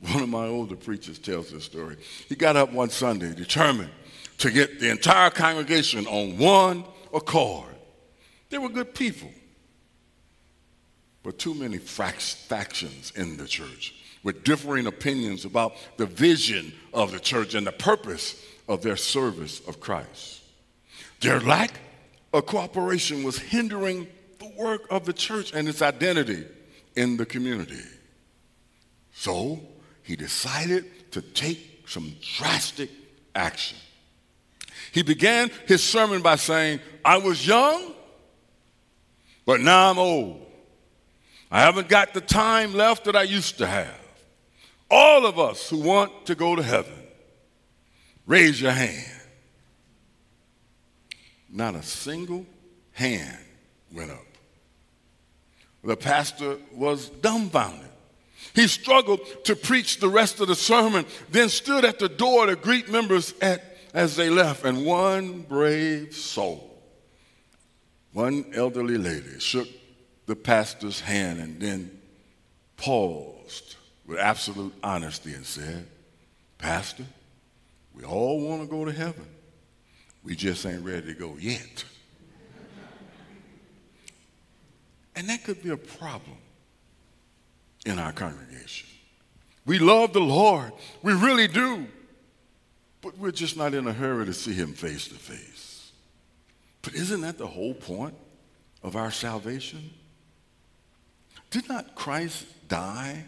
One 0.00 0.22
of 0.22 0.28
my 0.28 0.46
older 0.46 0.74
preachers 0.74 1.18
tells 1.18 1.52
this 1.52 1.64
story. 1.64 1.96
He 2.28 2.34
got 2.34 2.56
up 2.56 2.72
one 2.72 2.90
Sunday 2.90 3.34
determined 3.34 3.90
to 4.38 4.50
get 4.50 4.80
the 4.80 4.90
entire 4.90 5.30
congregation 5.30 6.06
on 6.06 6.38
one 6.38 6.84
accord. 7.14 7.68
They 8.50 8.58
were 8.58 8.68
good 8.68 8.94
people 8.94 9.30
but 11.22 11.38
too 11.38 11.54
many 11.54 11.78
factions 11.78 13.12
in 13.14 13.36
the 13.36 13.46
church 13.46 13.94
with 14.22 14.44
differing 14.44 14.86
opinions 14.86 15.44
about 15.44 15.74
the 15.96 16.06
vision 16.06 16.72
of 16.92 17.12
the 17.12 17.20
church 17.20 17.54
and 17.54 17.66
the 17.66 17.72
purpose 17.72 18.44
of 18.68 18.82
their 18.82 18.96
service 18.96 19.60
of 19.66 19.80
Christ. 19.80 20.42
Their 21.20 21.40
lack 21.40 21.72
of 22.32 22.46
cooperation 22.46 23.22
was 23.22 23.38
hindering 23.38 24.06
the 24.38 24.50
work 24.56 24.86
of 24.90 25.04
the 25.04 25.12
church 25.12 25.52
and 25.52 25.68
its 25.68 25.82
identity 25.82 26.44
in 26.96 27.16
the 27.16 27.26
community. 27.26 27.82
So 29.14 29.60
he 30.02 30.16
decided 30.16 31.12
to 31.12 31.22
take 31.22 31.84
some 31.86 32.14
drastic 32.36 32.90
action. 33.34 33.78
He 34.92 35.02
began 35.02 35.50
his 35.66 35.82
sermon 35.82 36.22
by 36.22 36.36
saying, 36.36 36.80
I 37.04 37.18
was 37.18 37.46
young, 37.46 37.92
but 39.46 39.60
now 39.60 39.90
I'm 39.90 39.98
old. 39.98 40.46
I 41.52 41.60
haven't 41.60 41.90
got 41.90 42.14
the 42.14 42.22
time 42.22 42.72
left 42.72 43.04
that 43.04 43.14
I 43.14 43.24
used 43.24 43.58
to 43.58 43.66
have. 43.66 44.00
All 44.90 45.26
of 45.26 45.38
us 45.38 45.68
who 45.68 45.82
want 45.82 46.24
to 46.24 46.34
go 46.34 46.56
to 46.56 46.62
heaven, 46.62 46.94
raise 48.26 48.58
your 48.58 48.72
hand. 48.72 49.20
Not 51.50 51.74
a 51.74 51.82
single 51.82 52.46
hand 52.92 53.44
went 53.92 54.10
up. 54.10 54.24
The 55.84 55.96
pastor 55.96 56.56
was 56.72 57.10
dumbfounded. 57.10 57.90
He 58.54 58.66
struggled 58.66 59.20
to 59.44 59.54
preach 59.54 60.00
the 60.00 60.08
rest 60.08 60.40
of 60.40 60.48
the 60.48 60.54
sermon, 60.54 61.04
then 61.30 61.50
stood 61.50 61.84
at 61.84 61.98
the 61.98 62.08
door 62.08 62.46
to 62.46 62.56
greet 62.56 62.88
members 62.88 63.34
at, 63.42 63.76
as 63.92 64.16
they 64.16 64.30
left. 64.30 64.64
And 64.64 64.86
one 64.86 65.42
brave 65.42 66.14
soul, 66.14 66.82
one 68.14 68.46
elderly 68.54 68.96
lady, 68.96 69.38
shook 69.38 69.68
the 70.26 70.36
pastor's 70.36 71.00
hand 71.00 71.40
and 71.40 71.60
then 71.60 72.00
paused 72.76 73.76
with 74.06 74.18
absolute 74.18 74.74
honesty 74.82 75.32
and 75.34 75.44
said, 75.44 75.86
Pastor, 76.58 77.04
we 77.94 78.04
all 78.04 78.40
want 78.40 78.62
to 78.62 78.68
go 78.68 78.84
to 78.84 78.92
heaven. 78.92 79.26
We 80.24 80.36
just 80.36 80.64
ain't 80.64 80.84
ready 80.84 81.08
to 81.08 81.14
go 81.14 81.36
yet. 81.38 81.84
and 85.16 85.28
that 85.28 85.44
could 85.44 85.62
be 85.62 85.70
a 85.70 85.76
problem 85.76 86.36
in 87.84 87.98
our 87.98 88.12
congregation. 88.12 88.88
We 89.66 89.78
love 89.78 90.12
the 90.12 90.20
Lord, 90.20 90.72
we 91.02 91.12
really 91.12 91.48
do, 91.48 91.86
but 93.00 93.16
we're 93.18 93.32
just 93.32 93.56
not 93.56 93.74
in 93.74 93.86
a 93.86 93.92
hurry 93.92 94.26
to 94.26 94.32
see 94.32 94.52
Him 94.52 94.72
face 94.72 95.08
to 95.08 95.14
face. 95.14 95.92
But 96.82 96.94
isn't 96.94 97.20
that 97.20 97.38
the 97.38 97.46
whole 97.46 97.74
point 97.74 98.14
of 98.82 98.96
our 98.96 99.10
salvation? 99.10 99.90
Did 101.52 101.68
not 101.68 101.94
Christ 101.94 102.46
die 102.66 103.24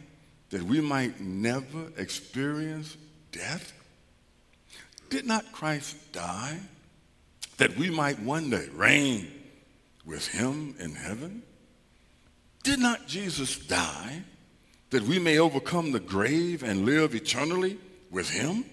that 0.48 0.62
we 0.62 0.80
might 0.80 1.20
never 1.20 1.92
experience 1.98 2.96
death? 3.30 3.72
Did 5.10 5.26
not 5.26 5.52
Christ 5.52 6.10
die 6.10 6.58
that 7.58 7.76
we 7.76 7.90
might 7.90 8.18
one 8.18 8.48
day 8.48 8.66
reign 8.72 9.30
with 10.06 10.26
him 10.26 10.74
in 10.78 10.94
heaven? 10.94 11.42
Did 12.62 12.78
not 12.78 13.06
Jesus 13.06 13.58
die 13.58 14.22
that 14.88 15.02
we 15.02 15.18
may 15.18 15.38
overcome 15.38 15.92
the 15.92 16.00
grave 16.00 16.62
and 16.62 16.86
live 16.86 17.14
eternally 17.14 17.76
with 18.10 18.30
him? 18.30 18.64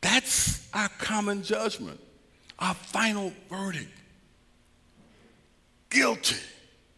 That's 0.00 0.66
our 0.72 0.88
common 0.88 1.42
judgment, 1.42 2.00
our 2.58 2.74
final 2.74 3.34
verdict. 3.50 3.92
Guilty, 5.90 6.36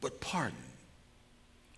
but 0.00 0.20
pardoned. 0.20 0.65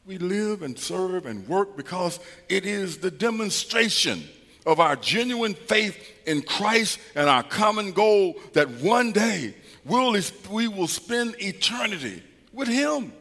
We 0.09 0.17
live 0.17 0.63
and 0.63 0.79
serve 0.79 1.27
and 1.27 1.47
work 1.47 1.77
because 1.77 2.19
it 2.49 2.65
is 2.65 2.97
the 2.97 3.11
demonstration 3.11 4.25
of 4.65 4.81
our 4.81 4.97
genuine 4.97 5.53
faith 5.53 6.03
in 6.25 6.41
Christ 6.41 6.99
and 7.15 7.29
our 7.29 7.43
common 7.43 7.93
goal 7.93 8.37
that 8.55 8.71
one 8.71 9.13
day 9.13 9.55
we'll, 9.85 10.19
we 10.51 10.67
will 10.67 10.89
spend 10.89 11.37
eternity 11.39 12.23
with 12.55 12.69
Him. 12.69 13.13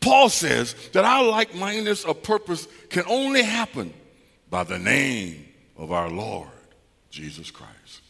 Paul 0.00 0.30
says 0.30 0.74
that 0.94 1.04
our 1.04 1.24
like 1.24 1.54
mindedness 1.54 2.06
of 2.06 2.22
purpose 2.22 2.66
can 2.88 3.04
only 3.06 3.42
happen 3.42 3.92
by 4.48 4.64
the 4.64 4.78
name 4.78 5.44
of 5.76 5.92
our 5.92 6.08
Lord 6.08 6.48
Jesus 7.10 7.50
Christ. 7.50 8.00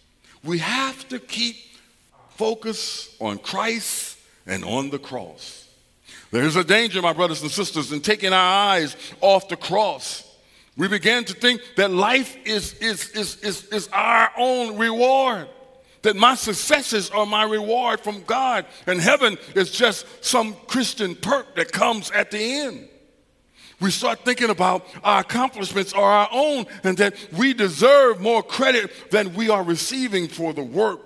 We 0.45 0.59
have 0.59 1.09
to 1.09 1.19
keep 1.19 1.57
focus 2.37 3.17
on 3.21 3.39
Christ 3.39 4.19
and 4.47 4.65
on 4.65 4.91
the 4.91 5.01
cross. 5.01 5.66
There's 6.31 6.57
a 6.57 6.65
danger, 6.65 7.01
my 7.01 7.13
brothers 7.13 7.43
and 7.43 7.51
sisters, 7.51 7.93
in 7.93 8.01
taking 8.01 8.33
our 8.33 8.69
eyes 8.71 8.97
off 9.21 9.49
the 9.49 9.57
cross. 9.57 10.23
We 10.77 10.89
begin 10.89 11.25
to 11.25 11.35
think 11.35 11.63
that 11.77 11.91
life 11.91 12.37
is, 12.45 12.75
is, 12.75 13.11
is, 13.11 13.37
is, 13.41 13.65
is 13.67 13.89
our 13.93 14.31
own 14.37 14.77
reward, 14.77 15.49
that 16.03 16.17
my 16.17 16.35
successes 16.35 17.11
are 17.11 17.25
my 17.25 17.45
reward 17.45 18.01
from 18.01 18.23
God, 18.25 18.67
and 18.87 19.01
heaven 19.01 19.39
is 19.55 19.71
just 19.71 20.07
some 20.25 20.55
Christian 20.67 21.15
perk 21.15 21.55
that 21.57 21.73
comes 21.73 22.11
at 22.11 22.31
the 22.31 22.39
end. 22.39 22.89
We 23.81 23.91
start 23.91 24.21
thinking 24.25 24.51
about 24.51 24.87
our 25.05 25.21
accomplishments 25.21 25.93
are 25.93 26.11
our 26.11 26.29
own 26.33 26.67
and 26.83 26.97
that 26.99 27.15
we 27.37 27.53
deserve 27.53 28.21
more 28.21 28.43
credit 28.43 28.91
than 29.11 29.35
we 29.35 29.51
are 29.51 29.63
receiving 29.63 30.29
for 30.29 30.55
the 30.55 30.63
work 30.63 31.01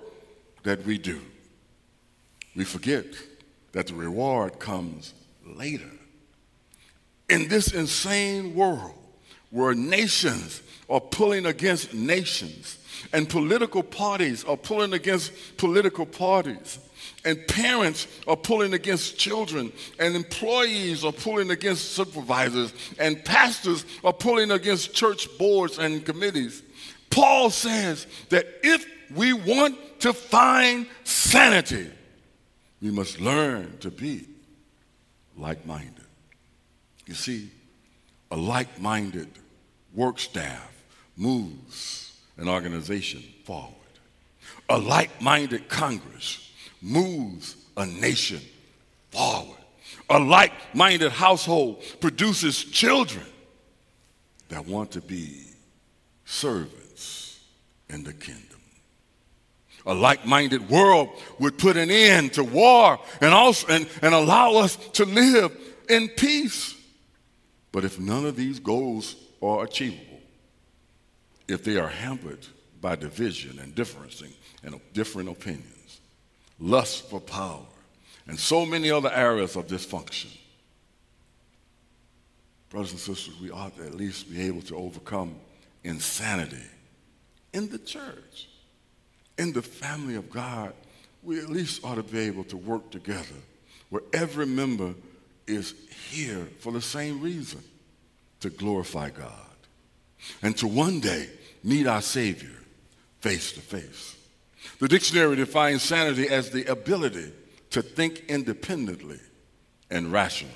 that 0.63 0.85
we 0.85 0.97
do. 0.97 1.19
We 2.55 2.63
forget 2.63 3.05
that 3.71 3.87
the 3.87 3.93
reward 3.93 4.59
comes 4.59 5.13
later. 5.45 5.89
In 7.29 7.47
this 7.47 7.73
insane 7.73 8.55
world 8.55 8.95
where 9.49 9.73
nations 9.73 10.61
are 10.89 10.99
pulling 10.99 11.45
against 11.45 11.93
nations 11.93 12.77
and 13.13 13.29
political 13.29 13.83
parties 13.83 14.43
are 14.43 14.57
pulling 14.57 14.93
against 14.93 15.31
political 15.57 16.05
parties 16.05 16.79
and 17.23 17.47
parents 17.47 18.07
are 18.27 18.35
pulling 18.35 18.73
against 18.73 19.17
children 19.17 19.71
and 19.99 20.15
employees 20.15 21.03
are 21.03 21.11
pulling 21.11 21.51
against 21.51 21.91
supervisors 21.91 22.73
and 22.99 23.23
pastors 23.23 23.85
are 24.03 24.13
pulling 24.13 24.51
against 24.51 24.93
church 24.93 25.27
boards 25.37 25.77
and 25.77 26.05
committees. 26.05 26.63
Paul 27.09 27.49
says 27.49 28.07
that 28.29 28.45
if 28.63 28.85
we 29.15 29.33
want 29.33 29.77
to 30.01 30.13
find 30.13 30.87
sanity, 31.03 31.89
we 32.81 32.91
must 32.91 33.21
learn 33.21 33.77
to 33.79 33.91
be 33.91 34.27
like 35.37 35.65
minded. 35.65 36.05
You 37.05 37.13
see, 37.13 37.51
a 38.31 38.35
like 38.35 38.79
minded 38.79 39.29
work 39.93 40.19
staff 40.19 40.71
moves 41.15 42.19
an 42.37 42.47
organization 42.49 43.23
forward. 43.43 43.75
A 44.69 44.77
like 44.77 45.21
minded 45.21 45.69
Congress 45.69 46.51
moves 46.81 47.55
a 47.77 47.85
nation 47.85 48.41
forward. 49.11 49.57
A 50.09 50.19
like 50.19 50.53
minded 50.73 51.11
household 51.11 51.83
produces 51.99 52.63
children 52.63 53.25
that 54.49 54.65
want 54.65 54.91
to 54.91 55.01
be 55.01 55.45
servants 56.25 57.39
in 57.89 58.03
the 58.03 58.13
kingdom. 58.13 58.50
A 59.85 59.93
like 59.93 60.25
minded 60.25 60.69
world 60.69 61.09
would 61.39 61.57
put 61.57 61.77
an 61.77 61.89
end 61.89 62.33
to 62.33 62.43
war 62.43 62.99
and, 63.19 63.33
also, 63.33 63.67
and, 63.67 63.87
and 64.01 64.13
allow 64.13 64.55
us 64.55 64.75
to 64.93 65.05
live 65.05 65.55
in 65.89 66.07
peace. 66.09 66.75
But 67.71 67.85
if 67.85 67.99
none 67.99 68.25
of 68.25 68.35
these 68.35 68.59
goals 68.59 69.15
are 69.41 69.63
achievable, 69.63 70.19
if 71.47 71.63
they 71.63 71.77
are 71.77 71.87
hampered 71.87 72.45
by 72.79 72.95
division 72.95 73.59
and 73.59 73.73
differencing 73.73 74.33
and 74.63 74.79
different 74.93 75.29
opinions, 75.29 76.01
lust 76.59 77.09
for 77.09 77.19
power, 77.19 77.65
and 78.27 78.39
so 78.39 78.65
many 78.65 78.91
other 78.91 79.11
areas 79.11 79.55
of 79.55 79.67
dysfunction, 79.67 80.35
brothers 82.69 82.91
and 82.91 82.99
sisters, 82.99 83.39
we 83.41 83.49
ought 83.51 83.75
to 83.77 83.83
at 83.83 83.95
least 83.95 84.31
be 84.31 84.41
able 84.43 84.61
to 84.61 84.75
overcome 84.75 85.35
insanity 85.83 86.67
in 87.53 87.67
the 87.69 87.79
church 87.79 88.47
in 89.37 89.53
the 89.53 89.61
family 89.61 90.15
of 90.15 90.29
God, 90.29 90.73
we 91.23 91.39
at 91.39 91.49
least 91.49 91.83
ought 91.83 91.95
to 91.95 92.03
be 92.03 92.19
able 92.19 92.43
to 92.45 92.57
work 92.57 92.89
together 92.91 93.35
where 93.89 94.01
every 94.13 94.45
member 94.45 94.93
is 95.47 95.73
here 96.09 96.47
for 96.59 96.71
the 96.71 96.81
same 96.81 97.21
reason 97.21 97.61
to 98.39 98.49
glorify 98.49 99.09
God 99.09 99.29
and 100.41 100.55
to 100.57 100.67
one 100.67 100.99
day 100.99 101.29
meet 101.63 101.87
our 101.87 102.01
Savior 102.01 102.57
face 103.19 103.51
to 103.53 103.59
face. 103.59 104.15
The 104.79 104.87
dictionary 104.87 105.35
defines 105.35 105.83
sanity 105.83 106.27
as 106.27 106.49
the 106.49 106.65
ability 106.65 107.31
to 107.71 107.81
think 107.81 108.25
independently 108.27 109.19
and 109.89 110.11
rationally. 110.11 110.55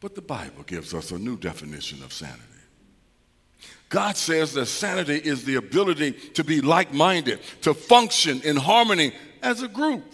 But 0.00 0.14
the 0.14 0.22
Bible 0.22 0.62
gives 0.64 0.94
us 0.94 1.10
a 1.10 1.18
new 1.18 1.36
definition 1.36 2.02
of 2.02 2.12
sanity. 2.12 2.42
God 3.88 4.16
says 4.16 4.52
that 4.52 4.66
sanity 4.66 5.16
is 5.16 5.44
the 5.44 5.56
ability 5.56 6.12
to 6.12 6.44
be 6.44 6.60
like 6.60 6.92
minded, 6.92 7.40
to 7.62 7.72
function 7.72 8.42
in 8.42 8.56
harmony 8.56 9.12
as 9.42 9.62
a 9.62 9.68
group. 9.68 10.04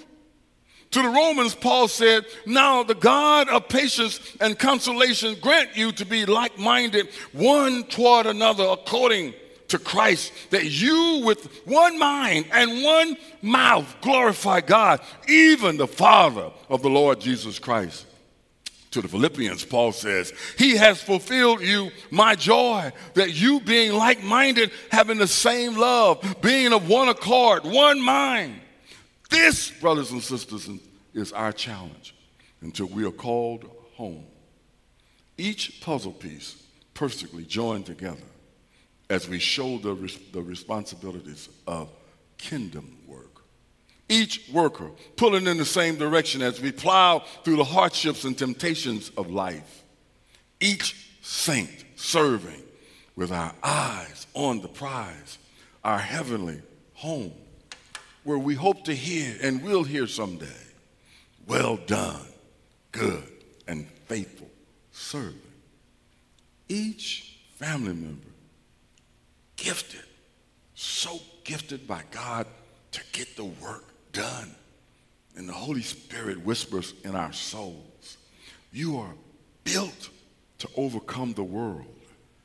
To 0.92 1.02
the 1.02 1.08
Romans, 1.08 1.56
Paul 1.56 1.88
said, 1.88 2.24
Now 2.46 2.84
the 2.84 2.94
God 2.94 3.48
of 3.48 3.68
patience 3.68 4.20
and 4.40 4.56
consolation 4.56 5.36
grant 5.40 5.76
you 5.76 5.90
to 5.92 6.04
be 6.04 6.24
like 6.24 6.56
minded 6.56 7.08
one 7.32 7.82
toward 7.84 8.26
another 8.26 8.64
according 8.64 9.34
to 9.68 9.78
Christ, 9.80 10.32
that 10.50 10.66
you 10.66 11.22
with 11.24 11.66
one 11.66 11.98
mind 11.98 12.46
and 12.52 12.84
one 12.84 13.16
mouth 13.42 13.92
glorify 14.02 14.60
God, 14.60 15.00
even 15.26 15.78
the 15.78 15.88
Father 15.88 16.52
of 16.68 16.82
the 16.82 16.90
Lord 16.90 17.20
Jesus 17.20 17.58
Christ 17.58 18.06
to 18.94 19.02
the 19.02 19.08
Philippians, 19.08 19.64
Paul 19.64 19.92
says, 19.92 20.32
He 20.56 20.76
has 20.76 21.02
fulfilled 21.02 21.60
you 21.60 21.90
my 22.10 22.34
joy, 22.34 22.92
that 23.14 23.34
you 23.34 23.60
being 23.60 23.92
like 23.92 24.22
minded, 24.22 24.70
having 24.90 25.18
the 25.18 25.26
same 25.26 25.76
love, 25.76 26.36
being 26.40 26.72
of 26.72 26.88
one 26.88 27.08
accord, 27.08 27.64
one 27.64 28.00
mind. 28.00 28.60
This, 29.30 29.70
brothers 29.70 30.12
and 30.12 30.22
sisters, 30.22 30.68
is 31.12 31.32
our 31.32 31.52
challenge 31.52 32.14
until 32.62 32.86
we 32.86 33.04
are 33.04 33.12
called 33.12 33.68
home. 33.94 34.24
Each 35.36 35.80
puzzle 35.80 36.12
piece 36.12 36.62
perfectly 36.94 37.44
joined 37.44 37.86
together 37.86 38.22
as 39.10 39.28
we 39.28 39.38
shoulder 39.38 39.94
the 40.32 40.42
responsibilities 40.42 41.48
of 41.66 41.90
kingdom 42.38 42.96
work 43.06 43.33
each 44.08 44.48
worker 44.52 44.90
pulling 45.16 45.46
in 45.46 45.56
the 45.56 45.64
same 45.64 45.96
direction 45.96 46.42
as 46.42 46.60
we 46.60 46.72
plow 46.72 47.20
through 47.42 47.56
the 47.56 47.64
hardships 47.64 48.24
and 48.24 48.36
temptations 48.36 49.10
of 49.16 49.30
life. 49.30 49.82
Each 50.60 51.10
saint 51.22 51.84
serving 51.96 52.62
with 53.16 53.32
our 53.32 53.54
eyes 53.62 54.26
on 54.34 54.60
the 54.60 54.68
prize, 54.68 55.38
our 55.82 55.98
heavenly 55.98 56.60
home, 56.94 57.32
where 58.24 58.38
we 58.38 58.54
hope 58.54 58.84
to 58.84 58.94
hear 58.94 59.36
and 59.42 59.62
will 59.62 59.84
hear 59.84 60.06
someday. 60.06 60.46
Well 61.46 61.76
done, 61.76 62.26
good 62.92 63.24
and 63.66 63.88
faithful 64.06 64.50
servant. 64.92 65.40
Each 66.68 67.38
family 67.56 67.94
member 67.94 68.28
gifted, 69.56 70.04
so 70.74 71.20
gifted 71.44 71.86
by 71.86 72.02
God 72.10 72.46
to 72.92 73.00
get 73.12 73.36
the 73.36 73.44
work 73.44 73.93
done. 74.14 74.54
And 75.36 75.46
the 75.48 75.52
Holy 75.52 75.82
Spirit 75.82 76.44
whispers 76.44 76.94
in 77.04 77.14
our 77.14 77.32
souls, 77.32 78.16
You 78.72 78.96
are 78.98 79.14
built 79.64 80.08
to 80.58 80.68
overcome 80.76 81.34
the 81.34 81.44
world 81.44 81.84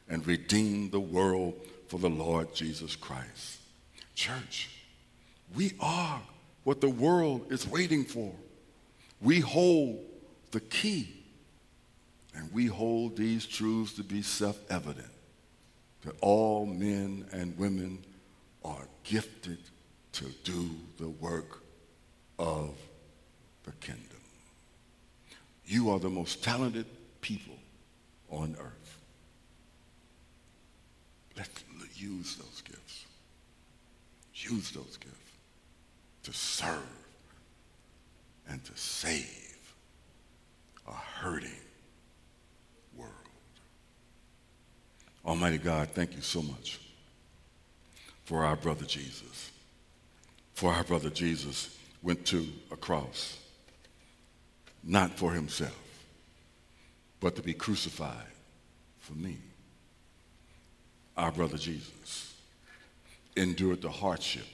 and 0.09 0.25
redeem 0.27 0.89
the 0.89 0.99
world 0.99 1.53
for 1.87 1.99
the 1.99 2.09
Lord 2.09 2.53
Jesus 2.53 2.95
Christ. 2.95 3.59
Church, 4.15 4.69
we 5.55 5.73
are 5.79 6.21
what 6.63 6.81
the 6.81 6.89
world 6.89 7.51
is 7.51 7.67
waiting 7.67 8.03
for. 8.03 8.33
We 9.21 9.39
hold 9.39 9.99
the 10.51 10.59
key, 10.59 11.09
and 12.35 12.51
we 12.51 12.65
hold 12.65 13.15
these 13.15 13.45
truths 13.45 13.93
to 13.93 14.03
be 14.03 14.21
self 14.23 14.59
evident 14.69 15.11
that 16.05 16.15
all 16.21 16.65
men 16.65 17.25
and 17.31 17.57
women 17.57 17.99
are 18.65 18.87
gifted 19.03 19.59
to 20.19 20.25
do 20.43 20.69
the 20.97 21.07
work 21.07 21.63
of 22.37 22.71
the 23.63 23.71
kingdom. 23.79 24.03
You 25.65 25.91
are 25.91 25.99
the 25.99 26.09
most 26.09 26.43
talented 26.43 26.85
people 27.21 27.55
on 28.29 28.57
earth. 28.59 28.97
Let's 31.37 31.63
use 31.95 32.35
those 32.35 32.61
gifts. 32.61 33.05
Use 34.33 34.71
those 34.71 34.97
gifts 34.97 35.15
to 36.23 36.33
serve 36.33 36.83
and 38.49 38.61
to 38.65 38.75
save 38.75 39.73
a 40.85 40.91
hurting 40.91 41.49
world. 42.97 43.13
Almighty 45.25 45.59
God, 45.59 45.87
thank 45.93 46.13
you 46.13 46.21
so 46.21 46.41
much 46.41 46.81
for 48.25 48.43
our 48.43 48.57
brother 48.57 48.83
Jesus. 48.83 49.51
For 50.59 50.73
our 50.73 50.83
brother 50.83 51.09
Jesus 51.09 51.73
went 52.03 52.25
to 52.25 52.45
a 52.69 52.75
cross, 52.75 53.37
not 54.83 55.17
for 55.17 55.31
himself, 55.31 56.03
but 57.21 57.37
to 57.37 57.41
be 57.41 57.53
crucified 57.53 58.27
for 58.99 59.13
me. 59.13 59.37
Our 61.15 61.31
brother 61.31 61.57
Jesus 61.57 62.35
endured 63.37 63.81
the 63.81 63.89
hardship 63.89 64.47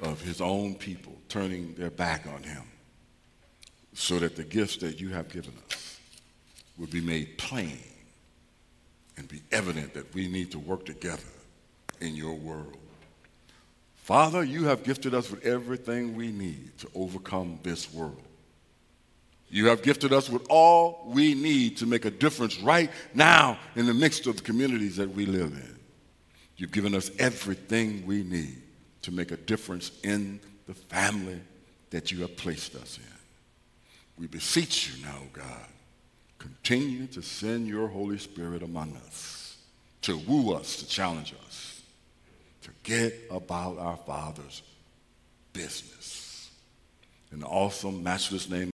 of 0.00 0.20
his 0.20 0.40
own 0.40 0.76
people 0.76 1.18
turning 1.28 1.74
their 1.74 1.90
back 1.90 2.28
on 2.32 2.44
him 2.44 2.62
so 3.92 4.20
that 4.20 4.36
the 4.36 4.44
gifts 4.44 4.76
that 4.76 5.00
you 5.00 5.08
have 5.08 5.28
given 5.28 5.54
us 5.72 5.98
would 6.78 6.92
be 6.92 7.00
made 7.00 7.36
plain 7.36 7.80
and 9.16 9.26
be 9.26 9.42
evident 9.50 9.92
that 9.94 10.14
we 10.14 10.28
need 10.28 10.52
to 10.52 10.60
work 10.60 10.86
together 10.86 11.24
in 12.00 12.14
your 12.14 12.34
world. 12.34 12.76
Father, 14.10 14.42
you 14.42 14.64
have 14.64 14.82
gifted 14.82 15.14
us 15.14 15.30
with 15.30 15.46
everything 15.46 16.16
we 16.16 16.32
need 16.32 16.76
to 16.78 16.88
overcome 16.96 17.60
this 17.62 17.94
world. 17.94 18.20
You 19.48 19.68
have 19.68 19.84
gifted 19.84 20.12
us 20.12 20.28
with 20.28 20.44
all 20.50 21.04
we 21.06 21.34
need 21.34 21.76
to 21.76 21.86
make 21.86 22.04
a 22.04 22.10
difference 22.10 22.58
right 22.58 22.90
now 23.14 23.56
in 23.76 23.86
the 23.86 23.94
midst 23.94 24.26
of 24.26 24.38
the 24.38 24.42
communities 24.42 24.96
that 24.96 25.14
we 25.14 25.26
live 25.26 25.52
in. 25.52 25.78
You've 26.56 26.72
given 26.72 26.92
us 26.96 27.12
everything 27.20 28.04
we 28.04 28.24
need 28.24 28.60
to 29.02 29.12
make 29.12 29.30
a 29.30 29.36
difference 29.36 29.92
in 30.02 30.40
the 30.66 30.74
family 30.74 31.40
that 31.90 32.10
you 32.10 32.22
have 32.22 32.36
placed 32.36 32.74
us 32.74 32.98
in. 32.98 33.14
We 34.18 34.26
beseech 34.26 34.90
you 34.90 35.04
now, 35.04 35.20
God, 35.32 35.68
continue 36.40 37.06
to 37.06 37.22
send 37.22 37.68
your 37.68 37.86
Holy 37.86 38.18
Spirit 38.18 38.64
among 38.64 38.96
us, 39.06 39.56
to 40.02 40.18
woo 40.18 40.52
us, 40.52 40.78
to 40.78 40.88
challenge 40.88 41.32
us, 41.46 41.79
to 42.62 42.70
get 42.82 43.14
about 43.30 43.78
our 43.78 43.96
Father's 43.96 44.62
business. 45.52 46.50
In 47.32 47.40
the 47.40 47.46
awesome, 47.46 48.02
matchless 48.02 48.50
name 48.50 48.68